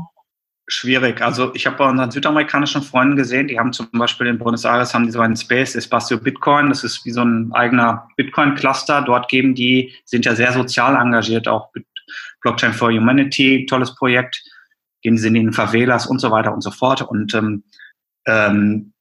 Schwierig. 0.67 1.21
Also 1.21 1.53
ich 1.55 1.65
habe 1.65 1.77
bei 1.77 1.89
unseren 1.89 2.11
südamerikanischen 2.11 2.81
Freunden 2.81 3.15
gesehen, 3.15 3.47
die 3.47 3.57
haben 3.57 3.71
zum 3.71 3.89
Beispiel 3.91 4.27
in 4.27 4.37
Buenos 4.37 4.65
Aires 4.65 4.93
haben 4.93 5.05
die 5.05 5.11
so 5.11 5.21
einen 5.21 5.37
Space 5.37 5.75
Espacio 5.75 6.17
Bitcoin. 6.17 6.69
Das 6.69 6.83
ist 6.83 7.05
wie 7.05 7.11
so 7.11 7.23
ein 7.23 7.51
eigener 7.53 8.09
Bitcoin-Cluster. 8.17 9.01
Dort 9.01 9.29
geben 9.29 9.55
die, 9.55 9.93
sind 10.03 10.25
ja 10.25 10.35
sehr 10.35 10.51
sozial 10.51 10.95
engagiert, 10.95 11.47
auch 11.47 11.71
Blockchain 12.41 12.73
for 12.73 12.91
Humanity, 12.91 13.65
tolles 13.65 13.95
Projekt. 13.95 14.43
Gehen 15.01 15.17
sie 15.17 15.27
in 15.27 15.35
den 15.35 15.53
Favelas 15.53 16.05
und 16.05 16.19
so 16.19 16.31
weiter 16.31 16.53
und 16.53 16.61
so 16.61 16.71
fort. 16.71 17.01
Und 17.01 17.33
ähm, 17.33 17.63
ähm, 18.25 18.93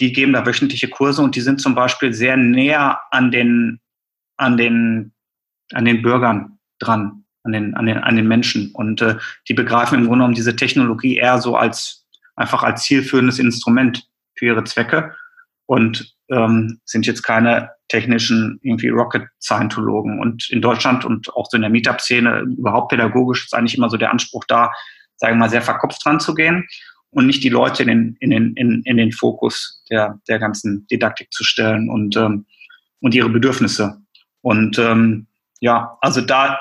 die 0.00 0.12
geben 0.12 0.34
da 0.34 0.44
wöchentliche 0.44 0.88
Kurse 0.88 1.22
und 1.22 1.34
die 1.34 1.40
sind 1.40 1.60
zum 1.60 1.74
Beispiel 1.74 2.12
sehr 2.12 2.36
näher 2.36 3.00
an 3.10 3.30
den, 3.30 3.80
an 4.36 4.56
den, 4.56 5.12
an 5.72 5.84
den 5.86 6.02
Bürgern 6.02 6.58
dran 6.78 7.25
an 7.46 7.52
den, 7.52 7.74
an 7.74 7.86
den, 7.86 7.98
an 7.98 8.16
den 8.16 8.28
Menschen. 8.28 8.72
Und 8.72 9.00
äh, 9.00 9.16
die 9.48 9.54
begreifen 9.54 9.98
im 9.98 10.04
Grunde 10.04 10.18
genommen 10.18 10.34
diese 10.34 10.56
Technologie 10.56 11.16
eher 11.16 11.38
so 11.40 11.56
als 11.56 12.04
einfach 12.34 12.62
als 12.62 12.82
zielführendes 12.82 13.38
Instrument 13.38 14.06
für 14.34 14.46
ihre 14.46 14.64
Zwecke 14.64 15.14
und 15.64 16.14
ähm, 16.30 16.80
sind 16.84 17.06
jetzt 17.06 17.22
keine 17.22 17.70
technischen 17.88 18.58
irgendwie 18.62 18.88
Rocket 18.88 19.28
Scientologen. 19.40 20.20
Und 20.20 20.50
in 20.50 20.60
Deutschland 20.60 21.04
und 21.04 21.32
auch 21.34 21.46
so 21.50 21.56
in 21.56 21.62
der 21.62 21.70
Meetup-Szene 21.70 22.40
überhaupt 22.58 22.90
pädagogisch 22.90 23.44
ist 23.44 23.54
eigentlich 23.54 23.76
immer 23.76 23.88
so 23.88 23.96
der 23.96 24.10
Anspruch 24.10 24.44
da, 24.46 24.70
sagen 25.16 25.34
wir 25.34 25.40
mal, 25.40 25.50
sehr 25.50 25.62
verkopft 25.62 26.04
dran 26.04 26.20
zu 26.20 26.34
gehen 26.34 26.66
und 27.10 27.26
nicht 27.26 27.42
die 27.42 27.48
Leute 27.48 27.82
in 27.82 27.88
den, 27.88 28.16
in 28.20 28.30
den, 28.30 28.54
in, 28.54 28.82
in 28.84 28.96
den 28.96 29.12
Fokus 29.12 29.84
der, 29.88 30.20
der 30.28 30.38
ganzen 30.38 30.86
Didaktik 30.88 31.32
zu 31.32 31.44
stellen 31.44 31.88
und, 31.88 32.16
ähm, 32.16 32.46
und 33.00 33.14
ihre 33.14 33.30
Bedürfnisse. 33.30 34.02
Und 34.42 34.78
ähm, 34.78 35.26
ja, 35.60 35.96
also 36.00 36.20
da 36.20 36.58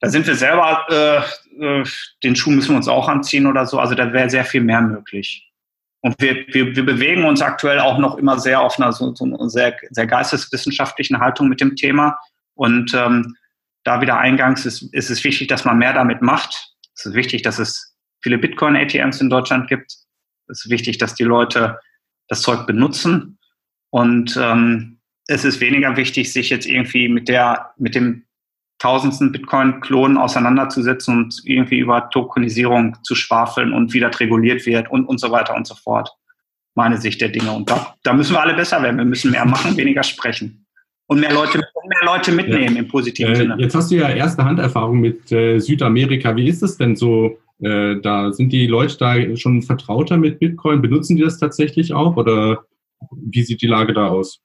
da 0.00 0.08
sind 0.08 0.26
wir 0.26 0.34
selber, 0.34 0.86
äh, 0.88 1.80
äh, 1.80 1.84
den 2.22 2.36
Schuh 2.36 2.50
müssen 2.50 2.70
wir 2.70 2.76
uns 2.76 2.88
auch 2.88 3.08
anziehen 3.08 3.46
oder 3.46 3.66
so. 3.66 3.78
Also 3.78 3.94
da 3.94 4.12
wäre 4.12 4.30
sehr 4.30 4.44
viel 4.44 4.60
mehr 4.60 4.80
möglich. 4.80 5.44
Und 6.00 6.14
wir, 6.20 6.46
wir, 6.48 6.76
wir 6.76 6.86
bewegen 6.86 7.24
uns 7.24 7.42
aktuell 7.42 7.80
auch 7.80 7.98
noch 7.98 8.16
immer 8.16 8.38
sehr 8.38 8.60
auf 8.60 8.78
einer 8.78 8.92
so, 8.92 9.14
so 9.14 9.24
einer 9.24 9.50
sehr, 9.50 9.76
sehr 9.90 10.06
geisteswissenschaftlichen 10.06 11.18
Haltung 11.18 11.48
mit 11.48 11.60
dem 11.60 11.74
Thema. 11.74 12.16
Und 12.54 12.94
ähm, 12.94 13.34
da 13.84 14.00
wieder 14.00 14.18
eingangs 14.18 14.64
ist, 14.66 14.82
ist 14.94 15.10
es 15.10 15.24
wichtig, 15.24 15.48
dass 15.48 15.64
man 15.64 15.78
mehr 15.78 15.92
damit 15.92 16.22
macht. 16.22 16.72
Es 16.94 17.06
ist 17.06 17.14
wichtig, 17.14 17.42
dass 17.42 17.58
es 17.58 17.96
viele 18.22 18.38
Bitcoin-ATMs 18.38 19.20
in 19.20 19.30
Deutschland 19.30 19.68
gibt. 19.68 19.92
Es 20.48 20.64
ist 20.64 20.70
wichtig, 20.70 20.98
dass 20.98 21.14
die 21.14 21.24
Leute 21.24 21.78
das 22.28 22.42
Zeug 22.42 22.66
benutzen. 22.66 23.38
Und 23.90 24.36
ähm, 24.40 25.00
es 25.26 25.44
ist 25.44 25.60
weniger 25.60 25.96
wichtig, 25.96 26.32
sich 26.32 26.50
jetzt 26.50 26.66
irgendwie 26.66 27.08
mit 27.08 27.28
der, 27.28 27.72
mit 27.76 27.94
dem 27.94 28.24
tausendsten 28.78 29.32
Bitcoin-Klonen 29.32 30.16
auseinanderzusetzen 30.16 31.16
und 31.16 31.40
irgendwie 31.44 31.78
über 31.78 32.08
Tokenisierung 32.10 32.96
zu 33.02 33.14
schwafeln 33.14 33.72
und 33.72 33.92
wie 33.92 34.00
das 34.00 34.18
reguliert 34.20 34.66
wird 34.66 34.90
und, 34.90 35.06
und 35.06 35.18
so 35.18 35.30
weiter 35.30 35.54
und 35.54 35.66
so 35.66 35.74
fort. 35.74 36.10
Meine 36.74 36.96
Sicht 36.96 37.20
der 37.20 37.28
Dinge. 37.28 37.50
Und 37.50 37.68
da, 37.68 37.94
da 38.04 38.12
müssen 38.12 38.34
wir 38.34 38.40
alle 38.40 38.54
besser 38.54 38.80
werden. 38.82 38.98
Wir 38.98 39.04
müssen 39.04 39.32
mehr 39.32 39.44
machen, 39.44 39.76
weniger 39.76 40.04
sprechen. 40.04 40.64
Und 41.06 41.20
mehr 41.20 41.32
Leute, 41.32 41.58
mehr 41.58 42.04
Leute 42.04 42.30
mitnehmen 42.32 42.74
ja. 42.74 42.80
im 42.82 42.88
positiven 42.88 43.32
äh, 43.32 43.36
Sinne. 43.36 43.56
Jetzt 43.58 43.74
hast 43.74 43.90
du 43.90 43.96
ja 43.96 44.10
erste 44.10 44.44
Handerfahrung 44.44 45.00
mit 45.00 45.32
äh, 45.32 45.58
Südamerika. 45.58 46.36
Wie 46.36 46.48
ist 46.48 46.62
es 46.62 46.76
denn 46.76 46.94
so? 46.94 47.38
Äh, 47.60 47.96
da 48.00 48.32
sind 48.32 48.52
die 48.52 48.68
Leute 48.68 48.96
da 48.98 49.36
schon 49.36 49.62
vertrauter 49.62 50.16
mit 50.18 50.38
Bitcoin? 50.38 50.80
Benutzen 50.82 51.16
die 51.16 51.22
das 51.22 51.38
tatsächlich 51.38 51.92
auch? 51.92 52.16
Oder 52.16 52.64
wie 53.10 53.42
sieht 53.42 53.62
die 53.62 53.66
Lage 53.66 53.94
da 53.94 54.08
aus? 54.08 54.40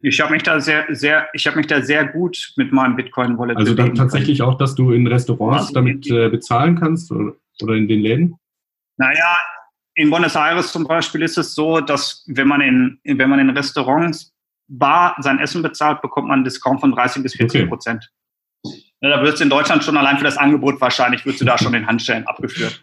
Ich 0.00 0.20
habe 0.20 0.32
mich 0.32 0.42
da 0.42 0.60
sehr, 0.60 0.84
sehr, 0.90 1.28
ich 1.32 1.46
habe 1.46 1.56
mich 1.56 1.66
da 1.66 1.80
sehr 1.80 2.06
gut 2.06 2.52
mit 2.56 2.72
meinem 2.72 2.96
Bitcoin 2.96 3.38
Wallet. 3.38 3.56
Also 3.56 3.74
dann 3.74 3.94
tatsächlich 3.94 4.38
können. 4.38 4.50
auch, 4.50 4.58
dass 4.58 4.74
du 4.74 4.92
in 4.92 5.06
Restaurants 5.06 5.68
also 5.68 5.74
damit 5.74 6.06
äh, 6.10 6.28
bezahlen 6.28 6.78
kannst 6.78 7.10
oder, 7.10 7.34
oder 7.62 7.74
in 7.74 7.88
den 7.88 8.00
Läden? 8.00 8.34
Naja, 8.98 9.38
in 9.94 10.10
Buenos 10.10 10.36
Aires 10.36 10.72
zum 10.72 10.84
Beispiel 10.84 11.22
ist 11.22 11.38
es 11.38 11.54
so, 11.54 11.80
dass 11.80 12.24
wenn 12.26 12.46
man 12.46 12.60
in, 12.60 13.00
wenn 13.04 13.30
man 13.30 13.38
in 13.38 13.50
Restaurants 13.50 14.34
bar 14.68 15.16
sein 15.20 15.38
Essen 15.38 15.62
bezahlt, 15.62 16.02
bekommt 16.02 16.28
man 16.28 16.36
einen 16.36 16.44
Discount 16.44 16.80
von 16.80 16.92
30 16.92 17.22
bis 17.22 17.34
40 17.34 17.68
Prozent. 17.68 18.12
Okay. 18.62 18.82
Ja, 19.00 19.10
da 19.10 19.22
wird 19.22 19.34
es 19.34 19.40
in 19.40 19.50
Deutschland 19.50 19.84
schon 19.84 19.96
allein 19.96 20.18
für 20.18 20.24
das 20.24 20.36
Angebot 20.36 20.80
wahrscheinlich, 20.80 21.24
würdest 21.24 21.40
du 21.40 21.44
da 21.44 21.58
schon 21.58 21.72
den 21.72 21.86
Handstellen 21.86 22.26
abgeführt. 22.26 22.82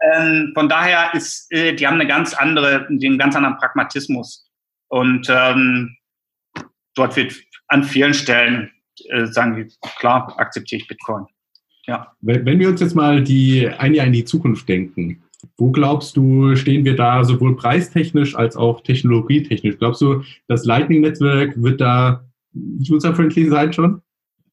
ähm, 0.00 0.52
von 0.54 0.68
daher 0.68 1.14
ist, 1.14 1.50
äh, 1.52 1.74
die 1.74 1.86
haben 1.86 1.94
eine 1.94 2.06
ganz 2.06 2.34
andere, 2.34 2.86
einen 2.86 3.18
ganz 3.18 3.36
anderen 3.36 3.56
Pragmatismus. 3.56 4.50
Und 4.88 5.26
ähm, 5.30 5.96
dort 6.94 7.16
wird 7.16 7.34
an 7.68 7.84
vielen 7.84 8.14
Stellen, 8.14 8.70
äh, 9.08 9.26
sagen 9.26 9.56
wir, 9.56 9.66
klar, 9.98 10.34
akzeptiere 10.38 10.82
ich 10.82 10.88
Bitcoin. 10.88 11.26
Ja. 11.86 12.12
Wenn 12.20 12.58
wir 12.58 12.68
uns 12.68 12.80
jetzt 12.80 12.94
mal 12.94 13.22
die, 13.22 13.68
ein 13.68 13.94
Jahr 13.94 14.06
in 14.06 14.12
die 14.12 14.24
Zukunft 14.24 14.68
denken, 14.68 15.22
Wo 15.56 15.70
glaubst 15.70 16.16
du, 16.16 16.56
stehen 16.56 16.84
wir 16.84 16.96
da 16.96 17.24
sowohl 17.24 17.56
preistechnisch 17.56 18.34
als 18.34 18.56
auch 18.56 18.82
technologietechnisch? 18.82 19.78
Glaubst 19.78 20.00
du, 20.00 20.22
das 20.48 20.64
Lightning 20.64 21.02
Netzwerk 21.02 21.60
wird 21.62 21.80
da 21.80 22.24
user-friendly 22.54 23.48
sein 23.48 23.72
schon? 23.72 24.00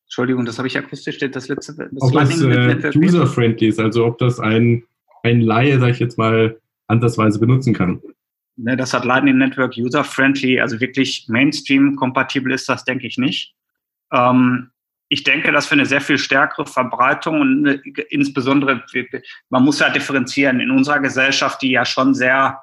Entschuldigung, 0.06 0.46
das 0.46 0.58
habe 0.58 0.67
ich 0.67 0.78
akustisch, 0.78 1.17
das 1.20 1.48
letzte. 1.48 1.74
Das 1.74 2.02
ob 2.02 2.13
das 2.13 2.41
äh, 2.41 2.91
user-friendly 2.96 3.67
ist, 3.67 3.80
also 3.80 4.06
ob 4.06 4.17
das 4.17 4.39
ein, 4.39 4.84
ein 5.24 5.41
Laie, 5.41 5.80
sag 5.80 5.91
ich 5.91 6.00
jetzt 6.00 6.17
mal, 6.17 6.60
ansatzweise 6.88 7.39
benutzen 7.39 7.74
kann. 7.74 8.02
Ne, 8.58 8.76
das 8.76 8.94
hat 8.94 9.06
Lightning 9.06 9.38
Network 9.38 9.76
user-friendly, 9.78 10.60
also 10.60 10.80
wirklich 10.80 11.26
Mainstream-kompatibel 11.30 12.52
ist 12.52 12.68
das, 12.68 12.84
denke 12.84 13.08
ich 13.08 13.18
nicht. 13.18 13.56
Ähm, 14.12 14.72
ich 15.08 15.24
denke, 15.24 15.52
dass 15.52 15.70
wir 15.70 15.74
eine 15.74 15.86
sehr 15.86 16.02
viel 16.02 16.18
stärkere 16.18 16.66
Verbreitung 16.66 17.42
und 17.42 17.68
eine, 17.68 17.82
insbesondere, 18.10 18.84
man 19.50 19.64
muss 19.64 19.80
ja 19.80 19.90
differenzieren, 19.90 20.60
in 20.60 20.72
unserer 20.72 21.00
Gesellschaft, 21.00 21.62
die 21.62 21.72
ja 21.72 21.86
schon 21.86 22.14
sehr 22.14 22.62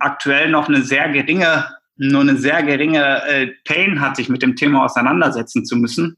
aktuell 0.00 0.50
noch 0.50 0.68
eine 0.68 0.82
sehr 0.82 1.08
geringe 1.08 1.66
nur 1.96 2.22
eine 2.22 2.36
sehr 2.36 2.62
geringe 2.62 3.22
äh, 3.24 3.52
Pain 3.64 4.00
hat, 4.00 4.16
sich 4.16 4.28
mit 4.28 4.42
dem 4.42 4.56
Thema 4.56 4.84
auseinandersetzen 4.84 5.64
zu 5.64 5.76
müssen, 5.76 6.16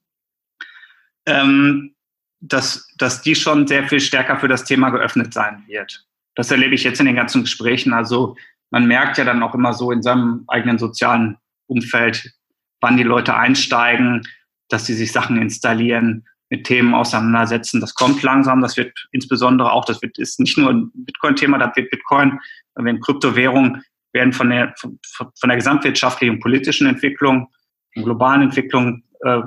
ähm, 1.26 1.94
dass, 2.40 2.88
dass 2.96 3.22
die 3.22 3.34
schon 3.34 3.66
sehr 3.66 3.86
viel 3.88 4.00
stärker 4.00 4.38
für 4.38 4.48
das 4.48 4.64
Thema 4.64 4.90
geöffnet 4.90 5.34
sein 5.34 5.64
wird. 5.66 6.05
Das 6.36 6.50
erlebe 6.50 6.74
ich 6.74 6.84
jetzt 6.84 7.00
in 7.00 7.06
den 7.06 7.16
ganzen 7.16 7.42
Gesprächen. 7.42 7.92
Also 7.92 8.36
man 8.70 8.86
merkt 8.86 9.18
ja 9.18 9.24
dann 9.24 9.42
auch 9.42 9.54
immer 9.54 9.72
so 9.72 9.90
in 9.90 10.02
seinem 10.02 10.44
eigenen 10.46 10.78
sozialen 10.78 11.38
Umfeld, 11.66 12.32
wann 12.80 12.96
die 12.96 13.02
Leute 13.02 13.36
einsteigen, 13.36 14.22
dass 14.68 14.86
sie 14.86 14.94
sich 14.94 15.10
Sachen 15.12 15.40
installieren, 15.40 16.26
mit 16.50 16.64
Themen 16.64 16.94
auseinandersetzen. 16.94 17.80
Das 17.80 17.94
kommt 17.94 18.22
langsam. 18.22 18.60
Das 18.60 18.76
wird 18.76 18.92
insbesondere 19.10 19.72
auch, 19.72 19.84
das 19.84 20.00
wird, 20.02 20.18
ist 20.18 20.38
nicht 20.38 20.56
nur 20.56 20.70
ein 20.70 20.92
Bitcoin-Thema, 20.94 21.58
da 21.58 21.72
wird 21.74 21.90
Bitcoin, 21.90 22.38
wenn 22.74 23.00
Kryptowährungen 23.00 23.82
werden 24.12 24.32
von 24.32 24.50
der, 24.50 24.74
von, 24.78 24.98
von 25.12 25.48
der 25.48 25.56
gesamtwirtschaftlichen 25.56 26.38
politischen 26.38 26.86
Entwicklung, 26.86 27.48
globalen 27.94 28.42
Entwicklung 28.42 29.02
äh, 29.20 29.42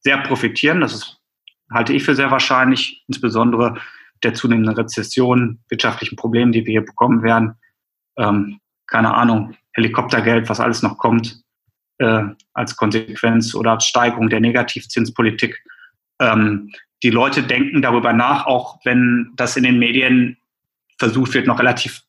sehr 0.00 0.18
profitieren. 0.18 0.80
Das 0.80 0.94
ist, 0.94 1.20
halte 1.72 1.92
ich 1.92 2.04
für 2.04 2.14
sehr 2.14 2.30
wahrscheinlich, 2.30 3.04
insbesondere 3.08 3.80
der 4.22 4.34
zunehmenden 4.34 4.74
Rezession, 4.74 5.60
wirtschaftlichen 5.68 6.16
Problemen, 6.16 6.52
die 6.52 6.64
wir 6.66 6.72
hier 6.72 6.84
bekommen 6.84 7.22
werden. 7.22 7.54
Ähm, 8.16 8.60
keine 8.86 9.14
Ahnung, 9.14 9.56
Helikoptergeld, 9.72 10.48
was 10.48 10.60
alles 10.60 10.82
noch 10.82 10.98
kommt, 10.98 11.42
äh, 11.98 12.22
als 12.52 12.76
Konsequenz 12.76 13.54
oder 13.54 13.72
als 13.72 13.84
Steigerung 13.84 14.28
der 14.28 14.40
Negativzinspolitik. 14.40 15.62
Ähm, 16.20 16.72
die 17.02 17.10
Leute 17.10 17.42
denken 17.42 17.82
darüber 17.82 18.12
nach, 18.12 18.46
auch 18.46 18.80
wenn 18.84 19.32
das 19.36 19.56
in 19.56 19.62
den 19.62 19.78
Medien 19.78 20.36
versucht 20.98 21.34
wird, 21.34 21.46
noch 21.46 21.60
relativ 21.60 22.02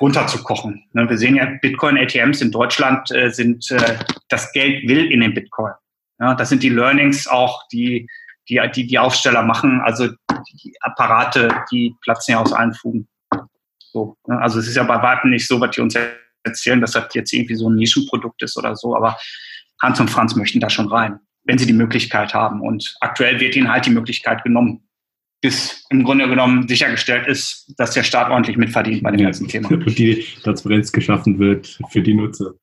runterzukochen. 0.00 0.84
Ne, 0.92 1.08
wir 1.08 1.16
sehen 1.16 1.36
ja, 1.36 1.46
Bitcoin-ATMs 1.62 2.42
in 2.42 2.50
Deutschland 2.50 3.10
äh, 3.12 3.30
sind, 3.30 3.70
äh, 3.70 3.98
das 4.28 4.52
Geld 4.52 4.86
will 4.88 5.10
in 5.10 5.20
den 5.20 5.34
Bitcoin. 5.34 5.72
Das 6.18 6.48
sind 6.48 6.62
die 6.62 6.70
Learnings 6.70 7.26
auch, 7.26 7.68
die 7.68 8.08
die, 8.48 8.60
die, 8.74 8.86
die 8.86 8.98
Aufsteller 8.98 9.42
machen. 9.42 9.80
Also 9.84 10.08
die 10.62 10.74
Apparate, 10.80 11.48
die 11.70 11.94
platzen 12.02 12.32
ja 12.32 12.40
aus 12.40 12.52
allen 12.52 12.74
Fugen. 12.74 13.08
So, 13.78 14.16
ne? 14.26 14.40
Also 14.40 14.58
es 14.58 14.68
ist 14.68 14.76
ja 14.76 14.84
bei 14.84 15.02
weitem 15.02 15.30
nicht 15.30 15.46
so, 15.46 15.60
was 15.60 15.70
die 15.70 15.80
uns 15.80 15.96
erzählen, 16.44 16.80
dass 16.80 16.92
das 16.92 17.12
jetzt 17.14 17.32
irgendwie 17.32 17.56
so 17.56 17.68
ein 17.68 17.76
Nischenprodukt 17.76 18.42
ist 18.42 18.56
oder 18.56 18.76
so. 18.76 18.96
Aber 18.96 19.18
Hans 19.82 20.00
und 20.00 20.10
Franz 20.10 20.36
möchten 20.36 20.60
da 20.60 20.70
schon 20.70 20.88
rein, 20.88 21.18
wenn 21.44 21.58
sie 21.58 21.66
die 21.66 21.72
Möglichkeit 21.72 22.34
haben. 22.34 22.60
Und 22.60 22.96
aktuell 23.00 23.40
wird 23.40 23.56
ihnen 23.56 23.70
halt 23.70 23.86
die 23.86 23.90
Möglichkeit 23.90 24.42
genommen 24.44 24.82
bis 25.42 25.84
im 25.90 26.02
Grunde 26.02 26.28
genommen 26.28 26.66
sichergestellt 26.66 27.26
ist, 27.26 27.72
dass 27.76 27.92
der 27.92 28.02
Staat 28.02 28.30
ordentlich 28.30 28.56
mitverdient 28.56 29.02
bei 29.02 29.10
dem 29.10 29.20
ja. 29.20 29.26
ganzen 29.26 29.48
Thema. 29.48 29.70
Und 29.70 29.98
die 29.98 30.24
Transparenz 30.42 30.90
geschaffen 30.90 31.38
wird 31.38 31.78
für 31.90 32.00
die 32.00 32.14
Nutzer. 32.14 32.54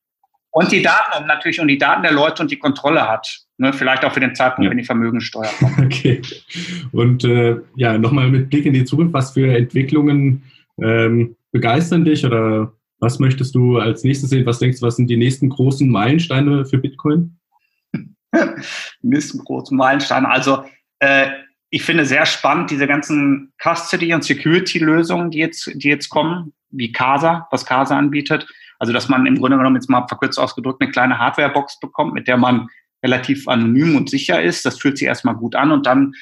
Und 0.54 0.72
die 0.72 0.84
Daten 0.84 1.20
und 1.20 1.28
natürlich 1.28 1.60
und 1.60 1.68
die 1.68 1.80
Daten 1.80 2.04
der 2.04 2.12
Leute 2.12 2.44
und 2.44 2.52
die 2.52 2.60
Kontrolle 2.60 3.10
hat. 3.10 3.40
Ne, 3.58 3.74
vielleicht 3.74 4.06
auch 4.06 4.14
für 4.14 4.20
den 4.20 4.36
Zeitpunkt, 4.36 4.66
ja. 4.66 4.70
wenn 4.70 4.78
die 4.78 4.84
Vermögensteuer 4.84 5.50
kommt. 5.60 5.78
Okay. 5.84 6.22
Und 6.92 7.24
äh, 7.24 7.58
ja, 7.76 7.98
nochmal 7.98 8.30
mit 8.30 8.50
Blick 8.50 8.66
in 8.66 8.74
die 8.74 8.86
Zukunft, 8.86 9.14
was 9.14 9.32
für 9.32 9.56
Entwicklungen 9.56 10.44
ähm, 10.82 11.36
begeistern 11.52 12.06
dich 12.06 12.26
oder 12.26 12.72
was 13.00 13.20
möchtest 13.20 13.56
du 13.56 13.80
als 13.80 14.04
nächstes 14.04 14.30
sehen? 14.30 14.46
Was 14.46 14.60
denkst 14.60 14.80
du, 14.80 14.86
was 14.86 14.96
sind 14.96 15.10
die 15.10 15.18
nächsten 15.18 15.50
großen 15.50 15.90
Meilensteine 15.90 16.66
für 16.66 16.78
Bitcoin? 16.78 17.38
die 17.94 18.08
nächsten 19.02 19.40
großen 19.40 19.76
Meilensteine. 19.76 20.30
Also 20.30 20.64
äh, 21.00 21.30
ich 21.70 21.84
finde 21.84 22.06
sehr 22.06 22.26
spannend 22.26 22.70
diese 22.70 22.86
ganzen 22.86 23.54
Custody- 23.62 24.14
und 24.14 24.24
Security-Lösungen, 24.24 25.32
die 25.32 25.40
jetzt, 25.40 25.72
die 25.74 25.90
jetzt 25.90 26.10
kommen, 26.10 26.54
wie 26.70 26.92
Casa, 26.92 27.48
was 27.50 27.66
Casa 27.66 27.98
anbietet. 27.98 28.48
Also, 28.80 28.94
dass 28.94 29.10
man 29.10 29.26
im 29.26 29.38
Grunde 29.38 29.58
genommen 29.58 29.76
jetzt 29.76 29.90
mal 29.90 30.08
verkürzt 30.08 30.40
ausgedrückt 30.40 30.82
eine 30.82 30.92
kleine 30.92 31.18
Hardware-Box 31.18 31.80
bekommt, 31.80 32.14
mit 32.14 32.28
der 32.28 32.38
man 32.38 32.68
relativ 33.04 33.48
anonym 33.48 33.96
und 33.96 34.10
sicher 34.10 34.42
ist. 34.42 34.66
Das 34.66 34.80
fühlt 34.80 34.98
sich 34.98 35.08
erstmal 35.08 35.36
gut 35.36 35.56
an 35.56 35.72
und 35.72 35.86
dann 35.86 36.14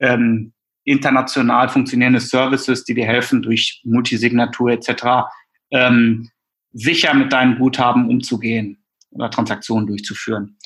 ähm, 0.00 0.52
international 0.84 1.68
funktionierende 1.68 2.20
Services, 2.20 2.84
die 2.84 2.94
dir 2.94 3.06
helfen, 3.06 3.42
durch 3.42 3.80
Multisignatur 3.84 4.70
etc. 4.72 5.26
Ähm, 5.70 6.30
sicher 6.72 7.14
mit 7.14 7.32
deinen 7.32 7.58
Guthaben 7.58 8.08
umzugehen 8.08 8.84
oder 9.10 9.30
Transaktionen 9.30 9.86
durchzuführen. 9.86 10.58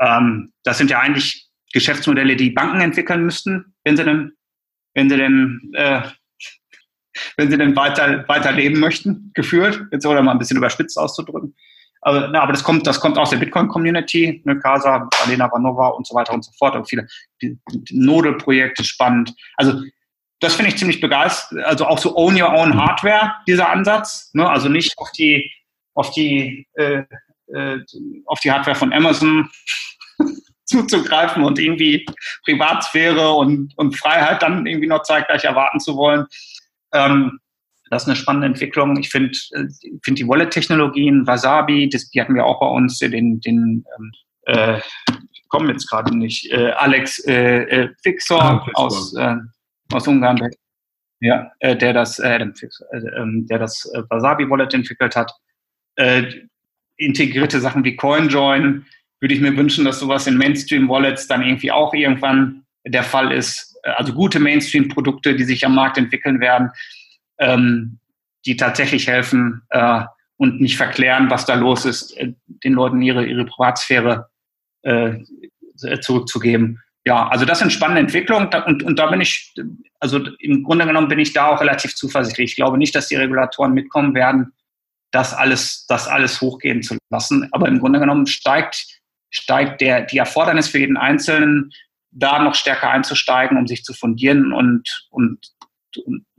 Ähm, 0.00 0.52
das 0.64 0.78
sind 0.78 0.90
ja 0.90 0.98
eigentlich 0.98 1.48
Geschäftsmodelle, 1.72 2.36
die 2.36 2.50
Banken 2.50 2.80
entwickeln 2.80 3.24
müssten, 3.24 3.74
wenn 3.84 3.96
sie 3.96 4.04
denn, 4.04 4.32
wenn 4.94 5.08
sie 5.08 5.16
denn, 5.16 5.70
äh, 5.74 6.02
wenn 7.36 7.50
sie 7.50 7.58
denn 7.58 7.76
weiter, 7.76 8.24
weiter 8.28 8.52
leben 8.52 8.80
möchten, 8.80 9.30
geführt, 9.34 9.82
jetzt 9.92 10.06
oder 10.06 10.22
mal 10.22 10.32
ein 10.32 10.38
bisschen 10.38 10.56
überspitzt 10.56 10.98
auszudrücken. 10.98 11.54
Aber, 12.02 12.28
na, 12.28 12.40
aber 12.42 12.52
das 12.52 12.64
kommt, 12.64 12.86
das 12.86 12.98
kommt 12.98 13.18
aus 13.18 13.30
der 13.30 13.36
Bitcoin-Community, 13.36 14.42
ne, 14.44 14.58
Casa, 14.58 15.08
Alena 15.24 15.50
Vanova 15.52 15.88
und 15.88 16.06
so 16.06 16.14
weiter 16.14 16.32
und 16.32 16.44
so 16.44 16.52
fort. 16.58 16.74
Und 16.74 16.88
viele 16.88 17.06
Nodel-Projekte 17.90 18.84
spannend. 18.84 19.34
Also 19.56 19.82
das 20.40 20.54
finde 20.54 20.70
ich 20.70 20.78
ziemlich 20.78 21.00
begeistert. 21.00 21.62
Also 21.64 21.86
auch 21.86 21.98
so 21.98 22.16
Own 22.16 22.40
Your 22.40 22.52
Own 22.52 22.74
Hardware, 22.76 23.34
dieser 23.46 23.68
Ansatz. 23.68 24.30
Ne? 24.32 24.48
Also 24.48 24.68
nicht 24.68 24.96
auf 24.96 25.12
die, 25.12 25.52
auf 25.94 26.10
die, 26.12 26.66
äh, 26.74 27.02
äh, 27.52 27.78
auf 28.26 28.40
die 28.40 28.50
Hardware 28.50 28.76
von 28.76 28.92
Amazon 28.92 29.50
zuzugreifen 30.64 31.44
und 31.44 31.58
irgendwie 31.58 32.06
Privatsphäre 32.44 33.32
und, 33.32 33.76
und 33.76 33.98
Freiheit 33.98 34.40
dann 34.42 34.66
irgendwie 34.66 34.88
noch 34.88 35.02
zeitgleich 35.02 35.44
erwarten 35.44 35.80
zu 35.80 35.96
wollen. 35.96 36.26
Ähm, 36.92 37.38
das 37.90 38.02
ist 38.02 38.08
eine 38.08 38.16
spannende 38.16 38.46
Entwicklung. 38.46 38.96
Ich 38.98 39.10
finde 39.10 39.36
äh, 39.52 39.66
find 40.04 40.18
die 40.18 40.28
Wallet-Technologien, 40.28 41.26
Wasabi, 41.26 41.88
das, 41.88 42.08
die 42.10 42.20
hatten 42.20 42.34
wir 42.34 42.46
auch 42.46 42.60
bei 42.60 42.68
uns, 42.68 42.98
den, 42.98 43.40
den 43.40 43.84
ähm, 43.96 44.12
äh, 44.46 44.78
ich 45.32 45.48
komme 45.48 45.72
jetzt 45.72 45.88
gerade 45.88 46.16
nicht, 46.16 46.50
äh, 46.52 46.70
Alex 46.70 47.18
äh, 47.26 47.62
äh, 47.62 47.88
Fixor 48.02 48.42
ah, 48.42 48.66
aus, 48.74 49.14
äh, 49.16 49.36
aus 49.92 50.06
Ungarn, 50.06 50.36
der, 50.36 50.50
ja, 51.20 51.52
äh, 51.58 51.76
der 51.76 51.92
das, 51.92 52.18
äh, 52.18 52.38
ähm, 52.38 53.46
der 53.48 53.58
das 53.58 53.84
äh, 53.92 54.02
Wasabi-Wallet 54.08 54.74
entwickelt 54.74 55.16
hat. 55.16 55.32
Äh, 55.96 56.46
integrierte 56.96 57.60
Sachen 57.60 57.82
wie 57.84 57.96
CoinJoin, 57.96 58.86
würde 59.20 59.34
ich 59.34 59.40
mir 59.40 59.56
wünschen, 59.56 59.84
dass 59.84 60.00
sowas 60.00 60.26
in 60.26 60.36
Mainstream-Wallets 60.36 61.26
dann 61.26 61.42
irgendwie 61.42 61.72
auch 61.72 61.92
irgendwann 61.92 62.64
der 62.86 63.02
Fall 63.02 63.32
ist. 63.32 63.69
Also 63.82 64.12
gute 64.12 64.38
Mainstream-Produkte, 64.38 65.34
die 65.34 65.44
sich 65.44 65.64
am 65.64 65.74
Markt 65.74 65.98
entwickeln 65.98 66.40
werden, 66.40 66.70
ähm, 67.38 67.98
die 68.46 68.56
tatsächlich 68.56 69.06
helfen 69.06 69.62
äh, 69.70 70.02
und 70.36 70.60
nicht 70.60 70.76
verklären, 70.76 71.30
was 71.30 71.44
da 71.46 71.54
los 71.54 71.84
ist, 71.84 72.16
äh, 72.16 72.32
den 72.46 72.74
Leuten 72.74 73.02
ihre, 73.02 73.24
ihre 73.24 73.44
Privatsphäre 73.44 74.28
äh, 74.82 75.18
zurückzugeben. 76.00 76.80
Ja, 77.06 77.28
also 77.28 77.46
das 77.46 77.60
sind 77.60 77.72
spannende 77.72 78.00
Entwicklungen 78.00 78.50
und, 78.66 78.82
und 78.82 78.98
da 78.98 79.06
bin 79.06 79.22
ich, 79.22 79.54
also 80.00 80.20
im 80.38 80.62
Grunde 80.62 80.86
genommen 80.86 81.08
bin 81.08 81.18
ich 81.18 81.32
da 81.32 81.46
auch 81.46 81.60
relativ 81.60 81.94
zuversichtlich. 81.94 82.50
Ich 82.50 82.56
glaube 82.56 82.76
nicht, 82.76 82.94
dass 82.94 83.08
die 83.08 83.16
Regulatoren 83.16 83.72
mitkommen 83.72 84.14
werden, 84.14 84.52
das 85.10 85.32
alles, 85.32 85.86
das 85.86 86.06
alles 86.06 86.40
hochgehen 86.40 86.82
zu 86.82 86.98
lassen. 87.10 87.48
Aber 87.52 87.68
im 87.68 87.80
Grunde 87.80 87.98
genommen 87.98 88.26
steigt 88.26 89.00
steigt 89.30 89.80
der, 89.80 90.02
die 90.02 90.18
Erfordernis 90.18 90.68
für 90.68 90.78
jeden 90.78 90.96
Einzelnen, 90.96 91.72
da 92.10 92.42
noch 92.42 92.54
stärker 92.54 92.90
einzusteigen, 92.90 93.56
um 93.56 93.66
sich 93.66 93.84
zu 93.84 93.92
fundieren 93.94 94.52
und, 94.52 95.08
und, 95.10 95.52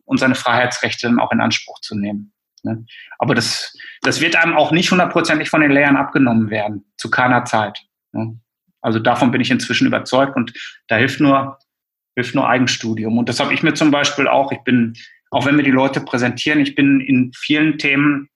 und 0.06 0.20
seine 0.20 0.36
Freiheitsrechte 0.36 1.08
dann 1.08 1.20
auch 1.20 1.32
in 1.32 1.42
Anspruch 1.42 1.80
zu 1.80 1.96
nehmen. 1.96 2.34
Ne? 2.64 2.86
Aber 3.18 3.36
das, 3.36 3.76
das 4.02 4.22
wird 4.22 4.36
einem 4.36 4.56
auch 4.56 4.72
nicht 4.72 4.92
hundertprozentig 4.92 5.50
von 5.50 5.62
den 5.62 5.72
Lehrern 5.72 5.98
abgenommen 5.98 6.50
werden, 6.50 6.86
zu 6.98 7.10
keiner 7.10 7.46
Zeit. 7.46 7.80
Ne? 8.12 8.40
Also 8.82 9.00
davon 9.00 9.32
bin 9.32 9.42
ich 9.42 9.52
inzwischen 9.52 9.88
überzeugt 9.88 10.36
und 10.36 10.54
da 10.88 10.98
hilft 10.98 11.20
nur, 11.20 11.60
hilft 12.16 12.36
nur 12.36 12.50
Eigenstudium. 12.50 13.18
Und 13.18 13.30
das 13.30 13.40
habe 13.40 13.54
ich 13.54 13.64
mir 13.64 13.74
zum 13.74 13.92
Beispiel 13.92 14.28
auch, 14.28 14.52
ich 14.52 14.60
bin, 14.60 14.96
auch 15.30 15.46
wenn 15.46 15.58
wir 15.58 15.64
die 15.64 15.72
Leute 15.72 16.02
präsentieren, 16.02 16.60
ich 16.60 16.76
bin 16.76 17.00
in 17.00 17.32
vielen 17.34 17.78
Themen, 17.78 18.30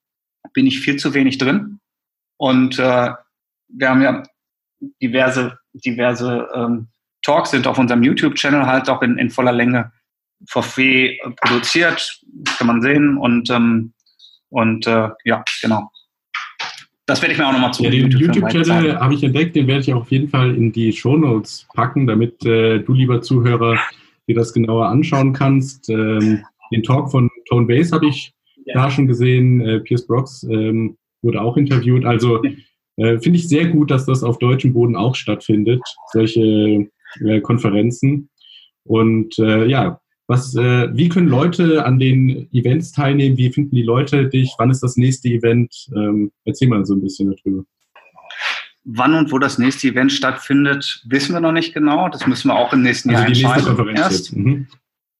bin 0.52 0.66
ich 0.66 0.80
viel 0.80 0.96
zu 0.96 1.14
wenig 1.14 1.38
drin. 1.38 1.80
Und 2.38 2.78
äh, 2.78 3.10
wir 3.68 3.88
haben 3.88 4.02
ja 4.02 4.22
diverse, 5.02 5.58
diverse 5.72 6.48
ähm, 6.54 6.88
Talks 7.26 7.50
sind 7.50 7.66
auf 7.66 7.76
unserem 7.76 8.04
YouTube-Channel 8.04 8.66
halt 8.66 8.88
auch 8.88 9.02
in, 9.02 9.18
in 9.18 9.30
voller 9.30 9.50
Länge 9.50 9.90
for 10.48 10.62
free 10.62 11.18
produziert, 11.40 12.20
kann 12.56 12.68
man 12.68 12.80
sehen. 12.80 13.18
Und, 13.18 13.50
ähm, 13.50 13.92
und 14.50 14.86
äh, 14.86 15.08
ja, 15.24 15.44
genau. 15.60 15.90
Das 17.06 17.20
werde 17.20 17.32
ich 17.32 17.38
mir 17.38 17.48
auch 17.48 17.52
nochmal 17.52 17.72
zu 17.72 17.82
ja, 17.82 17.90
Den 17.90 18.10
YouTube-Channel 18.12 19.00
habe 19.00 19.14
ich 19.14 19.24
entdeckt, 19.24 19.56
den 19.56 19.66
werde 19.66 19.80
ich 19.80 19.92
auf 19.92 20.10
jeden 20.12 20.28
Fall 20.28 20.54
in 20.54 20.70
die 20.70 20.92
Shownotes 20.92 21.66
packen, 21.74 22.06
damit 22.06 22.44
äh, 22.44 22.78
du, 22.78 22.92
lieber 22.92 23.20
Zuhörer, 23.22 23.76
dir 24.28 24.34
das 24.36 24.52
genauer 24.52 24.86
anschauen 24.86 25.32
kannst. 25.32 25.88
Ähm, 25.88 26.44
den 26.72 26.84
Talk 26.84 27.10
von 27.10 27.28
Tone 27.48 27.66
Base 27.66 27.92
habe 27.92 28.06
ich 28.06 28.32
ja. 28.66 28.74
da 28.74 28.90
schon 28.90 29.08
gesehen. 29.08 29.60
Äh, 29.60 29.80
Pierce 29.80 30.06
Brooks 30.06 30.44
ähm, 30.44 30.96
wurde 31.22 31.40
auch 31.40 31.56
interviewt. 31.56 32.04
Also 32.04 32.40
äh, 32.96 33.18
finde 33.18 33.38
ich 33.38 33.48
sehr 33.48 33.66
gut, 33.66 33.90
dass 33.90 34.06
das 34.06 34.22
auf 34.22 34.38
deutschem 34.38 34.72
Boden 34.72 34.94
auch 34.94 35.16
stattfindet, 35.16 35.82
solche 36.12 36.88
äh, 37.24 37.40
Konferenzen. 37.40 38.28
Und 38.84 39.38
äh, 39.38 39.66
ja, 39.66 40.00
was, 40.28 40.54
äh, 40.56 40.88
wie 40.92 41.08
können 41.08 41.28
Leute 41.28 41.84
an 41.84 41.98
den 41.98 42.52
Events 42.52 42.92
teilnehmen? 42.92 43.36
Wie 43.36 43.52
finden 43.52 43.76
die 43.76 43.82
Leute 43.82 44.28
dich? 44.28 44.54
Wann 44.58 44.70
ist 44.70 44.82
das 44.82 44.96
nächste 44.96 45.28
Event? 45.28 45.72
Ähm, 45.94 46.32
erzähl 46.44 46.68
mal 46.68 46.84
so 46.84 46.94
ein 46.94 47.02
bisschen 47.02 47.34
darüber. 47.34 47.64
Wann 48.84 49.14
und 49.14 49.32
wo 49.32 49.38
das 49.38 49.58
nächste 49.58 49.88
Event 49.88 50.12
stattfindet, 50.12 51.02
wissen 51.08 51.32
wir 51.32 51.40
noch 51.40 51.52
nicht 51.52 51.74
genau. 51.74 52.08
Das 52.08 52.26
müssen 52.26 52.48
wir 52.48 52.56
auch 52.56 52.72
im 52.72 52.82
nächsten 52.82 53.10
also 53.10 53.22
Jahr 53.22 53.32
die 53.32 53.42
entscheiden. 53.42 53.56
Nächste 53.56 53.74
Konferenz 53.74 54.00
erst. 54.00 54.36
Mhm. 54.36 54.66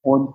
Und 0.03 0.35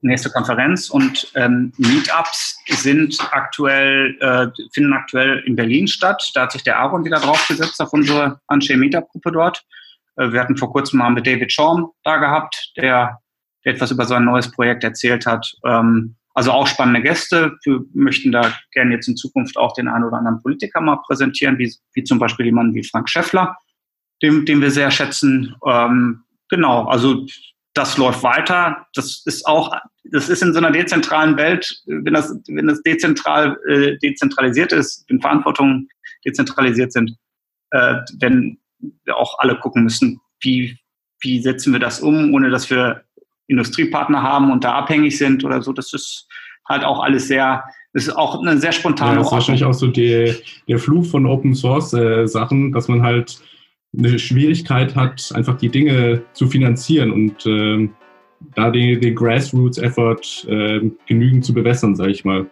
nächste 0.00 0.30
Konferenz 0.30 0.90
und 0.90 1.32
ähm, 1.34 1.72
Meetups 1.78 2.58
sind 2.66 3.16
aktuell, 3.32 4.16
äh, 4.20 4.46
finden 4.72 4.92
aktuell 4.92 5.42
in 5.46 5.56
Berlin 5.56 5.88
statt. 5.88 6.30
Da 6.34 6.42
hat 6.42 6.52
sich 6.52 6.62
der 6.62 6.78
Aaron 6.78 7.04
wieder 7.04 7.18
draufgesetzt 7.18 7.80
auf 7.80 7.92
unsere 7.92 8.40
Anche 8.46 8.76
Meetup-Gruppe 8.76 9.32
dort. 9.32 9.64
Äh, 10.16 10.32
wir 10.32 10.40
hatten 10.40 10.56
vor 10.56 10.72
kurzem 10.72 10.98
mal 10.98 11.10
mit 11.10 11.26
David 11.26 11.52
Schaum 11.52 11.92
da 12.02 12.16
gehabt, 12.16 12.72
der, 12.76 13.18
etwas 13.62 13.90
über 13.90 14.04
sein 14.04 14.24
neues 14.24 14.50
Projekt 14.50 14.84
erzählt 14.84 15.26
hat. 15.26 15.50
Ähm, 15.64 16.16
also 16.34 16.50
auch 16.50 16.66
spannende 16.66 17.00
Gäste. 17.00 17.56
Wir 17.64 17.80
möchten 17.94 18.32
da 18.32 18.52
gerne 18.72 18.94
jetzt 18.94 19.08
in 19.08 19.16
Zukunft 19.16 19.56
auch 19.56 19.72
den 19.72 19.88
einen 19.88 20.04
oder 20.04 20.18
anderen 20.18 20.42
Politiker 20.42 20.80
mal 20.80 20.96
präsentieren, 20.96 21.58
wie, 21.58 21.72
wie 21.94 22.04
zum 22.04 22.18
Beispiel 22.18 22.46
jemanden 22.46 22.74
wie 22.74 22.84
Frank 22.84 23.08
Schäffler, 23.08 23.56
den, 24.20 24.44
den 24.44 24.60
wir 24.60 24.70
sehr 24.70 24.90
schätzen. 24.90 25.54
Ähm, 25.64 26.24
genau, 26.50 26.86
also 26.86 27.24
das 27.72 27.96
läuft 27.98 28.22
weiter. 28.22 28.86
Das 28.94 29.22
ist 29.26 29.46
auch, 29.46 29.76
das 30.04 30.28
ist 30.28 30.42
in 30.42 30.52
so 30.52 30.58
einer 30.58 30.72
dezentralen 30.72 31.36
Welt, 31.36 31.82
wenn 31.86 32.14
das, 32.14 32.36
wenn 32.48 32.66
das 32.66 32.82
dezentral, 32.82 33.56
äh, 33.68 33.96
dezentralisiert 33.98 34.72
ist, 34.72 35.04
wenn 35.08 35.20
Verantwortungen 35.20 35.88
dezentralisiert 36.24 36.92
sind, 36.92 37.16
äh, 37.70 37.96
wenn 38.18 38.58
wir 39.04 39.16
auch 39.16 39.38
alle 39.38 39.56
gucken 39.58 39.84
müssen, 39.84 40.20
wie, 40.40 40.78
wie 41.20 41.40
setzen 41.40 41.72
wir 41.72 41.80
das 41.80 42.00
um, 42.00 42.34
ohne 42.34 42.50
dass 42.50 42.70
wir 42.70 43.02
Industriepartner 43.46 44.22
haben 44.22 44.50
und 44.50 44.64
da 44.64 44.74
abhängig 44.74 45.18
sind 45.18 45.44
oder 45.44 45.62
so. 45.62 45.72
Das 45.72 45.92
ist 45.92 46.26
halt 46.68 46.84
auch 46.84 47.02
alles 47.02 47.28
sehr, 47.28 47.64
das 47.92 48.04
ist 48.06 48.16
auch 48.16 48.40
eine 48.40 48.58
sehr 48.58 48.72
spontane 48.72 49.12
ja, 49.12 49.18
Das 49.18 49.26
ist 49.26 49.32
wahrscheinlich 49.32 49.64
auch 49.64 49.74
so 49.74 49.88
die, 49.88 50.34
der 50.68 50.78
Fluch 50.78 51.06
von 51.06 51.26
Open 51.26 51.54
Source 51.54 51.92
äh, 51.92 52.26
Sachen, 52.26 52.72
dass 52.72 52.88
man 52.88 53.02
halt 53.02 53.38
eine 53.96 54.18
Schwierigkeit 54.18 54.96
hat, 54.96 55.30
einfach 55.34 55.56
die 55.56 55.68
Dinge 55.68 56.22
zu 56.32 56.48
finanzieren 56.48 57.12
und 57.12 57.46
äh, 57.46 57.88
da 58.54 58.70
den, 58.70 59.00
den 59.00 59.14
Grassroots-Effort 59.14 60.46
äh, 60.48 60.90
genügend 61.06 61.44
zu 61.44 61.54
bewässern, 61.54 61.94
sage 61.94 62.10
ich 62.10 62.24
mal. 62.24 62.46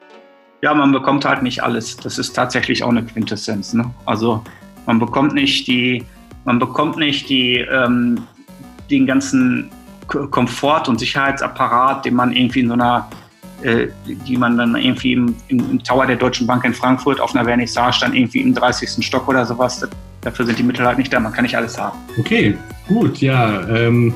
Ja, 0.63 0.75
man 0.75 0.93
bekommt 0.93 1.25
halt 1.25 1.43
nicht 1.43 1.63
alles. 1.63 1.97
Das 1.97 2.19
ist 2.19 2.35
tatsächlich 2.35 2.85
auch 2.85 2.91
eine 2.91 3.05
Quintessenz. 3.05 3.75
Ne? 3.75 3.93
Also 4.07 4.43
man 4.87 5.01
bekommt 5.01 5.35
nicht 5.35 5.67
die, 5.67 6.05
man 6.45 6.59
bekommt 6.59 6.97
nicht 6.97 7.29
die, 7.29 7.59
ähm, 7.59 8.27
den 8.91 9.07
ganzen 9.07 9.71
Komfort 10.07 10.89
und 10.89 10.99
Sicherheitsapparat, 10.99 12.05
den 12.05 12.15
man 12.15 12.33
irgendwie 12.33 12.61
in 12.61 12.69
so 12.69 12.75
einer, 12.75 13.09
äh, 13.63 13.89
die 14.05 14.37
man 14.37 14.59
dann 14.59 14.77
irgendwie 14.77 15.13
im, 15.13 15.35
im, 15.49 15.83
Tower 15.83 16.07
der 16.07 16.17
Deutschen 16.17 16.47
Bank 16.47 16.65
in 16.65 16.75
Frankfurt 16.75 17.21
auf 17.21 17.35
einer 17.35 17.45
Vernissage 17.45 18.01
dann 18.01 18.15
irgendwie 18.15 18.41
im 18.41 18.55
30. 18.55 19.05
Stock 19.05 19.29
oder 19.29 19.47
sowas. 19.47 19.87
Dafür 20.21 20.47
sind 20.47 20.59
die 20.59 20.63
Mittel 20.63 20.87
halt 20.87 20.99
nicht 20.99 21.13
da. 21.13 21.21
Man 21.21 21.33
kann 21.33 21.45
nicht 21.45 21.57
alles 21.57 21.79
haben. 21.79 21.99
Okay, 22.19 22.57
gut, 22.89 23.19
ja. 23.19 23.67
Ähm, 23.69 24.15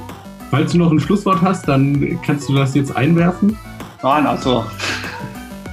falls 0.50 0.72
du 0.72 0.78
noch 0.78 0.90
ein 0.90 1.00
Schlusswort 1.00 1.40
hast, 1.42 1.66
dann 1.66 2.20
kannst 2.22 2.48
du 2.48 2.54
das 2.54 2.74
jetzt 2.74 2.94
einwerfen. 2.94 3.56
Nein, 4.02 4.26
also. 4.26 4.66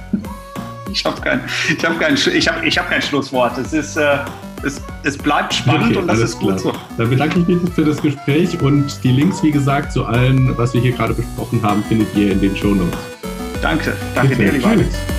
ich 0.92 1.04
habe 1.04 1.20
kein, 1.20 1.40
ich 1.76 1.84
hab 1.84 2.00
kein, 2.00 2.14
ich 2.14 2.48
hab, 2.48 2.64
ich 2.64 2.78
hab 2.78 2.88
kein 2.88 3.02
Schlusswort. 3.02 3.58
Es 3.58 3.72
ist. 3.72 3.96
Äh, 3.96 4.18
es, 4.64 4.80
es, 5.02 5.18
bleibt 5.18 5.54
spannend 5.54 5.90
okay, 5.90 5.98
und 5.98 6.06
das 6.08 6.20
ist 6.20 6.38
gut 6.38 6.58
klar. 6.58 6.58
so. 6.58 6.72
Dann 6.96 7.10
bedanke 7.10 7.40
ich 7.40 7.46
mich 7.46 7.58
für 7.74 7.84
das 7.84 8.00
Gespräch 8.00 8.60
und 8.60 9.02
die 9.04 9.12
Links, 9.12 9.42
wie 9.42 9.50
gesagt, 9.50 9.92
zu 9.92 10.04
allem, 10.04 10.56
was 10.56 10.74
wir 10.74 10.80
hier 10.80 10.92
gerade 10.92 11.14
besprochen 11.14 11.62
haben, 11.62 11.82
findet 11.84 12.14
ihr 12.16 12.32
in 12.32 12.40
den 12.40 12.56
Show 12.56 12.74
Notes. 12.74 12.98
Danke, 13.62 13.96
danke 14.14 14.36
Bitte. 14.36 14.50
dir, 14.50 14.58
lieber 14.58 14.68
Alex. 14.68 15.13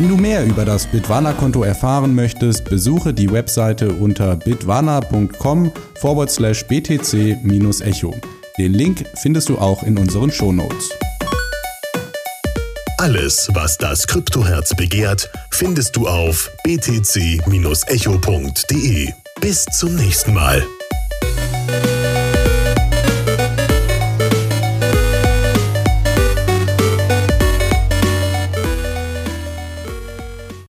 Wenn 0.00 0.08
du 0.08 0.16
mehr 0.16 0.46
über 0.46 0.64
das 0.64 0.86
Bitwana-Konto 0.86 1.62
erfahren 1.62 2.14
möchtest, 2.14 2.64
besuche 2.64 3.12
die 3.12 3.30
Webseite 3.30 3.92
unter 3.92 4.34
bitwana.com 4.34 5.70
forward 6.00 6.30
slash 6.30 6.64
btc-echo. 6.64 8.14
Den 8.56 8.72
Link 8.72 9.04
findest 9.16 9.50
du 9.50 9.58
auch 9.58 9.82
in 9.82 9.98
unseren 9.98 10.32
Shownotes. 10.32 10.88
Alles, 12.96 13.50
was 13.52 13.76
das 13.76 14.06
Kryptoherz 14.06 14.74
begehrt, 14.74 15.28
findest 15.50 15.94
du 15.96 16.08
auf 16.08 16.50
btc-echo.de. 16.64 17.42
Bis 19.42 19.66
zum 19.66 19.96
nächsten 19.96 20.32
Mal. 20.32 20.66